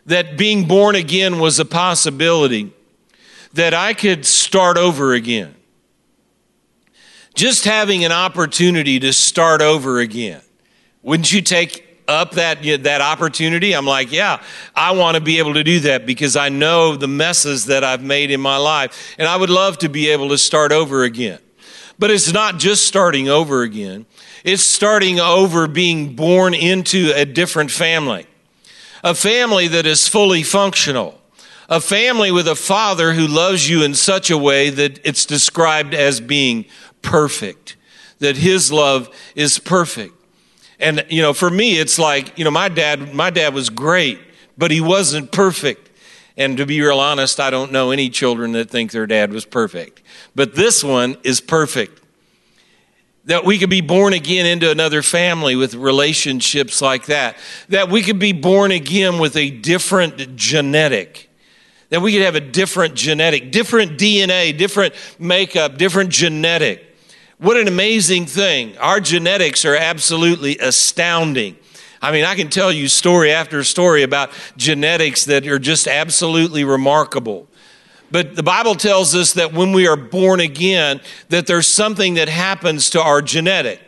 that 0.06 0.38
being 0.38 0.68
born 0.68 0.94
again 0.94 1.40
was 1.40 1.58
a 1.58 1.64
possibility, 1.64 2.72
that 3.52 3.74
I 3.74 3.94
could 3.94 4.24
start 4.24 4.76
over 4.76 5.12
again. 5.12 5.54
Just 7.34 7.64
having 7.64 8.04
an 8.04 8.12
opportunity 8.12 8.98
to 9.00 9.12
start 9.12 9.62
over 9.62 10.00
again. 10.00 10.40
Wouldn't 11.02 11.32
you 11.32 11.40
take 11.40 12.02
up 12.06 12.32
that, 12.32 12.62
that 12.82 13.00
opportunity? 13.00 13.72
I'm 13.74 13.86
like, 13.86 14.12
yeah, 14.12 14.42
I 14.74 14.92
want 14.92 15.14
to 15.14 15.20
be 15.20 15.38
able 15.38 15.54
to 15.54 15.64
do 15.64 15.80
that 15.80 16.06
because 16.06 16.36
I 16.36 16.48
know 16.48 16.96
the 16.96 17.08
messes 17.08 17.66
that 17.66 17.84
I've 17.84 18.02
made 18.02 18.30
in 18.30 18.40
my 18.40 18.56
life. 18.56 19.14
And 19.18 19.28
I 19.28 19.36
would 19.36 19.50
love 19.50 19.78
to 19.78 19.88
be 19.88 20.10
able 20.10 20.28
to 20.30 20.38
start 20.38 20.72
over 20.72 21.04
again. 21.04 21.38
But 21.98 22.10
it's 22.10 22.32
not 22.32 22.58
just 22.58 22.86
starting 22.86 23.28
over 23.28 23.62
again, 23.62 24.06
it's 24.42 24.62
starting 24.62 25.20
over 25.20 25.68
being 25.68 26.16
born 26.16 26.54
into 26.54 27.12
a 27.14 27.26
different 27.26 27.70
family, 27.70 28.26
a 29.04 29.14
family 29.14 29.68
that 29.68 29.84
is 29.84 30.08
fully 30.08 30.42
functional, 30.42 31.19
a 31.70 31.80
family 31.80 32.32
with 32.32 32.48
a 32.48 32.56
father 32.56 33.12
who 33.12 33.28
loves 33.28 33.70
you 33.70 33.84
in 33.84 33.94
such 33.94 34.28
a 34.28 34.36
way 34.36 34.70
that 34.70 34.98
it's 35.06 35.24
described 35.24 35.94
as 35.94 36.20
being 36.20 36.66
perfect, 37.00 37.76
that 38.18 38.36
his 38.36 38.72
love 38.72 39.08
is 39.36 39.60
perfect. 39.60 40.12
And 40.80 41.06
you 41.08 41.22
know, 41.22 41.32
for 41.32 41.48
me 41.48 41.78
it's 41.78 41.98
like, 41.98 42.36
you 42.36 42.44
know, 42.44 42.50
my 42.50 42.68
dad 42.68 43.14
my 43.14 43.30
dad 43.30 43.54
was 43.54 43.70
great, 43.70 44.18
but 44.58 44.72
he 44.72 44.80
wasn't 44.80 45.30
perfect. 45.30 45.90
And 46.36 46.56
to 46.56 46.66
be 46.66 46.80
real 46.80 46.98
honest, 46.98 47.38
I 47.38 47.50
don't 47.50 47.70
know 47.70 47.92
any 47.92 48.08
children 48.08 48.52
that 48.52 48.70
think 48.70 48.90
their 48.90 49.06
dad 49.06 49.32
was 49.32 49.44
perfect. 49.44 50.02
But 50.34 50.54
this 50.54 50.82
one 50.82 51.16
is 51.22 51.40
perfect. 51.40 52.02
That 53.26 53.44
we 53.44 53.58
could 53.58 53.70
be 53.70 53.82
born 53.82 54.12
again 54.14 54.46
into 54.46 54.70
another 54.70 55.02
family 55.02 55.54
with 55.54 55.74
relationships 55.74 56.80
like 56.80 57.06
that. 57.06 57.36
That 57.68 57.90
we 57.90 58.02
could 58.02 58.18
be 58.18 58.32
born 58.32 58.70
again 58.70 59.18
with 59.18 59.36
a 59.36 59.50
different 59.50 60.34
genetic. 60.36 61.29
That 61.90 62.00
we 62.00 62.12
could 62.12 62.22
have 62.22 62.36
a 62.36 62.40
different 62.40 62.94
genetic, 62.94 63.52
different 63.52 63.98
DNA, 63.98 64.56
different 64.56 64.94
makeup, 65.18 65.76
different 65.76 66.10
genetic. 66.10 66.86
What 67.38 67.56
an 67.56 67.68
amazing 67.68 68.26
thing. 68.26 68.76
Our 68.78 69.00
genetics 69.00 69.64
are 69.64 69.76
absolutely 69.76 70.58
astounding. 70.58 71.56
I 72.02 72.12
mean, 72.12 72.24
I 72.24 72.34
can 72.34 72.48
tell 72.48 72.72
you 72.72 72.88
story 72.88 73.32
after 73.32 73.62
story 73.64 74.02
about 74.02 74.30
genetics 74.56 75.24
that 75.26 75.46
are 75.46 75.58
just 75.58 75.86
absolutely 75.86 76.64
remarkable. 76.64 77.46
But 78.10 78.36
the 78.36 78.42
Bible 78.42 78.74
tells 78.74 79.14
us 79.14 79.34
that 79.34 79.52
when 79.52 79.72
we 79.72 79.86
are 79.86 79.96
born 79.96 80.40
again, 80.40 81.00
that 81.28 81.46
there's 81.46 81.66
something 81.66 82.14
that 82.14 82.28
happens 82.28 82.90
to 82.90 83.02
our 83.02 83.22
genetic. 83.22 83.80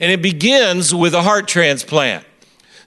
And 0.00 0.10
it 0.10 0.22
begins 0.22 0.94
with 0.94 1.14
a 1.14 1.22
heart 1.22 1.46
transplant. 1.46 2.24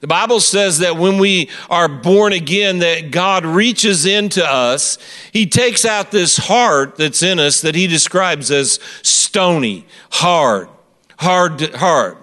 The 0.03 0.07
Bible 0.07 0.41
says 0.41 0.79
that 0.79 0.97
when 0.97 1.17
we 1.17 1.49
are 1.69 1.87
born 1.87 2.33
again, 2.33 2.79
that 2.79 3.09
God 3.09 3.45
reaches 3.45 4.05
into 4.05 4.45
us. 4.45 4.97
He 5.31 5.45
takes 5.45 5.85
out 5.85 6.11
this 6.11 6.35
heart 6.35 6.97
that's 6.97 7.23
in 7.23 7.39
us 7.39 7.61
that 7.61 7.73
he 7.73 7.87
describes 7.87 8.51
as 8.51 8.81
stony, 9.01 9.85
hard, 10.11 10.67
hard 11.19 11.73
heart. 11.75 12.17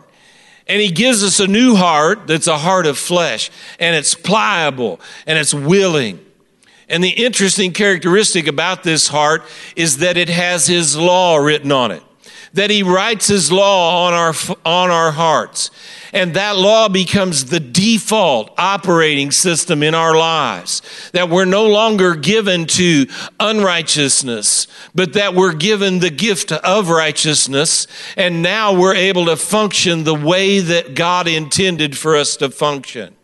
And 0.67 0.83
he 0.83 0.91
gives 0.91 1.25
us 1.25 1.41
a 1.41 1.47
new 1.47 1.75
heart 1.75 2.27
that's 2.27 2.49
a 2.49 2.59
heart 2.59 2.85
of 2.85 2.99
flesh, 2.99 3.51
and 3.79 3.97
it's 3.97 4.15
pliable 4.15 5.01
and 5.27 5.39
it's 5.39 5.55
willing. 5.55 6.21
And 6.87 7.03
the 7.03 7.09
interesting 7.09 7.73
characteristic 7.73 8.47
about 8.47 8.83
this 8.83 9.09
heart 9.09 9.43
is 9.75 9.97
that 9.97 10.19
it 10.19 10.29
has 10.29 10.67
his 10.67 10.99
law 10.99 11.39
written 11.39 11.73
on 11.73 11.93
it. 11.93 12.03
That 12.55 12.71
he 12.71 12.83
writes 12.83 13.29
his 13.29 13.53
law 13.53 14.07
on 14.07 14.13
our, 14.13 14.35
on 14.65 14.91
our 14.91 15.13
hearts. 15.13 15.71
And 16.13 16.35
that 16.35 16.57
law 16.57 16.89
becomes 16.89 17.45
the 17.45 17.61
default 17.61 18.53
operating 18.59 19.31
system 19.31 19.83
in 19.83 19.95
our 19.95 20.17
lives. 20.17 20.83
That 21.13 21.29
we're 21.29 21.45
no 21.45 21.69
longer 21.69 22.17
given 22.17 22.67
to 22.67 23.07
unrighteousness, 23.39 24.67
but 24.95 25.13
that 25.13 25.35
we're 25.35 25.55
given 25.55 26.01
the 26.01 26.11
gift 26.11 26.51
of 26.51 26.89
righteousness. 26.89 27.87
And 28.17 28.43
now 28.43 28.73
we're 28.73 28.97
able 28.97 29.27
to 29.27 29.37
function 29.37 30.03
the 30.03 30.15
way 30.15 30.59
that 30.59 30.95
God 30.97 31.29
intended 31.29 31.97
for 31.97 32.17
us 32.17 32.37
to 32.39 32.51
function. 32.51 33.15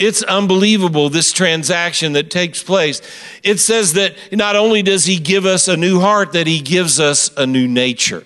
It's 0.00 0.22
unbelievable, 0.22 1.10
this 1.10 1.30
transaction 1.30 2.14
that 2.14 2.30
takes 2.30 2.62
place. 2.62 3.02
It 3.42 3.60
says 3.60 3.92
that 3.92 4.16
not 4.32 4.56
only 4.56 4.82
does 4.82 5.04
he 5.04 5.18
give 5.18 5.44
us 5.44 5.68
a 5.68 5.76
new 5.76 6.00
heart, 6.00 6.32
that 6.32 6.46
he 6.46 6.60
gives 6.62 6.98
us 6.98 7.30
a 7.36 7.46
new 7.46 7.68
nature. 7.68 8.24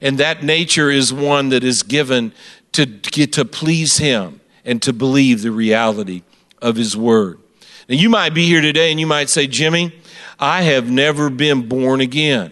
And 0.00 0.16
that 0.16 0.42
nature 0.42 0.90
is 0.90 1.12
one 1.12 1.50
that 1.50 1.62
is 1.62 1.82
given 1.82 2.32
to 2.72 2.86
to 2.86 3.44
please 3.44 3.98
him 3.98 4.40
and 4.64 4.80
to 4.80 4.94
believe 4.94 5.42
the 5.42 5.50
reality 5.50 6.22
of 6.62 6.76
his 6.76 6.96
word. 6.96 7.38
Now, 7.86 7.96
you 7.96 8.08
might 8.08 8.32
be 8.32 8.46
here 8.46 8.62
today 8.62 8.90
and 8.90 8.98
you 8.98 9.06
might 9.06 9.28
say, 9.28 9.46
Jimmy, 9.46 9.92
I 10.38 10.62
have 10.62 10.90
never 10.90 11.28
been 11.28 11.68
born 11.68 12.00
again. 12.00 12.50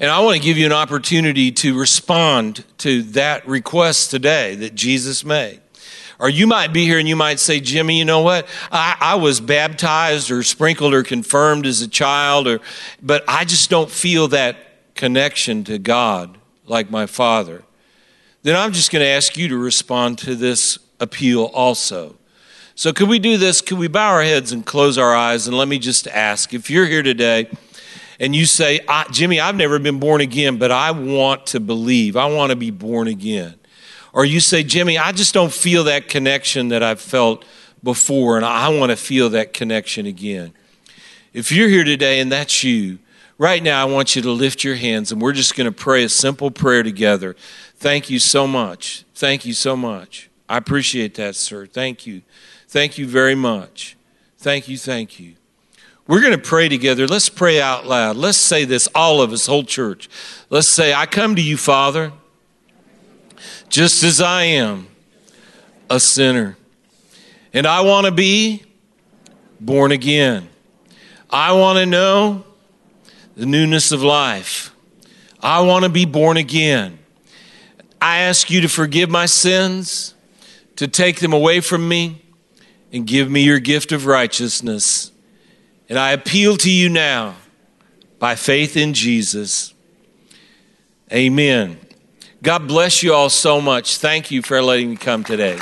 And 0.00 0.10
I 0.10 0.20
want 0.20 0.38
to 0.38 0.42
give 0.42 0.56
you 0.56 0.64
an 0.64 0.72
opportunity 0.72 1.52
to 1.52 1.78
respond 1.78 2.64
to 2.78 3.02
that 3.02 3.46
request 3.46 4.10
today 4.10 4.54
that 4.54 4.74
Jesus 4.74 5.22
made. 5.22 5.60
Or 6.18 6.28
you 6.28 6.46
might 6.46 6.72
be 6.72 6.84
here 6.84 6.98
and 6.98 7.08
you 7.08 7.16
might 7.16 7.40
say, 7.40 7.60
Jimmy, 7.60 7.98
you 7.98 8.04
know 8.04 8.22
what? 8.22 8.46
I, 8.70 8.96
I 9.00 9.14
was 9.16 9.40
baptized 9.40 10.30
or 10.30 10.42
sprinkled 10.42 10.94
or 10.94 11.02
confirmed 11.02 11.66
as 11.66 11.82
a 11.82 11.88
child, 11.88 12.46
or, 12.46 12.60
but 13.02 13.24
I 13.26 13.44
just 13.44 13.70
don't 13.70 13.90
feel 13.90 14.28
that 14.28 14.94
connection 14.94 15.64
to 15.64 15.78
God 15.78 16.38
like 16.66 16.90
my 16.90 17.06
father. 17.06 17.62
Then 18.42 18.56
I'm 18.56 18.72
just 18.72 18.92
going 18.92 19.02
to 19.02 19.08
ask 19.08 19.36
you 19.36 19.48
to 19.48 19.58
respond 19.58 20.18
to 20.18 20.34
this 20.34 20.78
appeal 21.00 21.44
also. 21.44 22.16
So, 22.76 22.92
could 22.92 23.08
we 23.08 23.18
do 23.18 23.36
this? 23.36 23.60
Could 23.60 23.78
we 23.78 23.88
bow 23.88 24.10
our 24.10 24.22
heads 24.22 24.52
and 24.52 24.66
close 24.66 24.98
our 24.98 25.14
eyes? 25.14 25.46
And 25.46 25.56
let 25.56 25.68
me 25.68 25.78
just 25.78 26.08
ask 26.08 26.52
if 26.52 26.70
you're 26.70 26.86
here 26.86 27.02
today 27.02 27.48
and 28.18 28.34
you 28.34 28.46
say, 28.46 28.80
Jimmy, 29.10 29.40
I've 29.40 29.54
never 29.54 29.78
been 29.78 30.00
born 30.00 30.20
again, 30.20 30.58
but 30.58 30.70
I 30.70 30.90
want 30.90 31.46
to 31.48 31.60
believe, 31.60 32.16
I 32.16 32.26
want 32.26 32.50
to 32.50 32.56
be 32.56 32.70
born 32.70 33.08
again. 33.08 33.54
Or 34.14 34.24
you 34.24 34.38
say, 34.38 34.62
Jimmy, 34.62 34.96
I 34.96 35.10
just 35.10 35.34
don't 35.34 35.52
feel 35.52 35.84
that 35.84 36.08
connection 36.08 36.68
that 36.68 36.84
I've 36.84 37.00
felt 37.00 37.44
before, 37.82 38.36
and 38.36 38.46
I 38.46 38.68
want 38.68 38.90
to 38.90 38.96
feel 38.96 39.28
that 39.30 39.52
connection 39.52 40.06
again. 40.06 40.52
If 41.32 41.50
you're 41.50 41.68
here 41.68 41.82
today 41.82 42.20
and 42.20 42.30
that's 42.30 42.62
you, 42.62 43.00
right 43.38 43.60
now 43.60 43.82
I 43.82 43.90
want 43.90 44.14
you 44.14 44.22
to 44.22 44.30
lift 44.30 44.62
your 44.62 44.76
hands 44.76 45.10
and 45.10 45.20
we're 45.20 45.32
just 45.32 45.56
going 45.56 45.64
to 45.64 45.72
pray 45.72 46.04
a 46.04 46.08
simple 46.08 46.52
prayer 46.52 46.84
together. 46.84 47.34
Thank 47.74 48.08
you 48.08 48.20
so 48.20 48.46
much. 48.46 49.04
Thank 49.16 49.44
you 49.44 49.52
so 49.52 49.76
much. 49.76 50.30
I 50.48 50.58
appreciate 50.58 51.14
that, 51.16 51.34
sir. 51.34 51.66
Thank 51.66 52.06
you. 52.06 52.22
Thank 52.68 52.96
you 52.96 53.08
very 53.08 53.34
much. 53.34 53.96
Thank 54.38 54.68
you. 54.68 54.78
Thank 54.78 55.18
you. 55.18 55.34
We're 56.06 56.20
going 56.20 56.32
to 56.32 56.38
pray 56.38 56.68
together. 56.68 57.08
Let's 57.08 57.28
pray 57.28 57.60
out 57.60 57.84
loud. 57.84 58.14
Let's 58.14 58.38
say 58.38 58.64
this, 58.64 58.88
all 58.94 59.20
of 59.20 59.32
us, 59.32 59.46
whole 59.46 59.64
church. 59.64 60.08
Let's 60.50 60.68
say, 60.68 60.94
I 60.94 61.06
come 61.06 61.34
to 61.34 61.42
you, 61.42 61.56
Father 61.56 62.12
just 63.74 64.04
as 64.04 64.20
I 64.20 64.44
am 64.44 64.86
a 65.90 65.98
sinner. 65.98 66.56
And 67.52 67.66
I 67.66 67.80
want 67.80 68.06
to 68.06 68.12
be 68.12 68.62
born 69.58 69.90
again. 69.90 70.48
I 71.28 71.50
want 71.54 71.80
to 71.80 71.86
know 71.86 72.44
the 73.34 73.46
newness 73.46 73.90
of 73.90 74.00
life. 74.00 74.72
I 75.40 75.62
want 75.62 75.82
to 75.82 75.88
be 75.88 76.04
born 76.04 76.36
again. 76.36 77.00
I 78.00 78.18
ask 78.18 78.48
you 78.48 78.60
to 78.60 78.68
forgive 78.68 79.10
my 79.10 79.26
sins, 79.26 80.14
to 80.76 80.86
take 80.86 81.18
them 81.18 81.32
away 81.32 81.58
from 81.58 81.88
me, 81.88 82.22
and 82.92 83.04
give 83.04 83.28
me 83.28 83.42
your 83.42 83.58
gift 83.58 83.90
of 83.90 84.06
righteousness. 84.06 85.10
And 85.88 85.98
I 85.98 86.12
appeal 86.12 86.56
to 86.58 86.70
you 86.70 86.88
now 86.88 87.34
by 88.20 88.36
faith 88.36 88.76
in 88.76 88.94
Jesus. 88.94 89.74
Amen. 91.12 91.83
God 92.44 92.68
bless 92.68 93.02
you 93.02 93.14
all 93.14 93.30
so 93.30 93.58
much. 93.58 93.96
Thank 93.96 94.30
you 94.30 94.42
for 94.42 94.60
letting 94.60 94.90
me 94.90 94.96
come 94.96 95.24
today. 95.24 95.58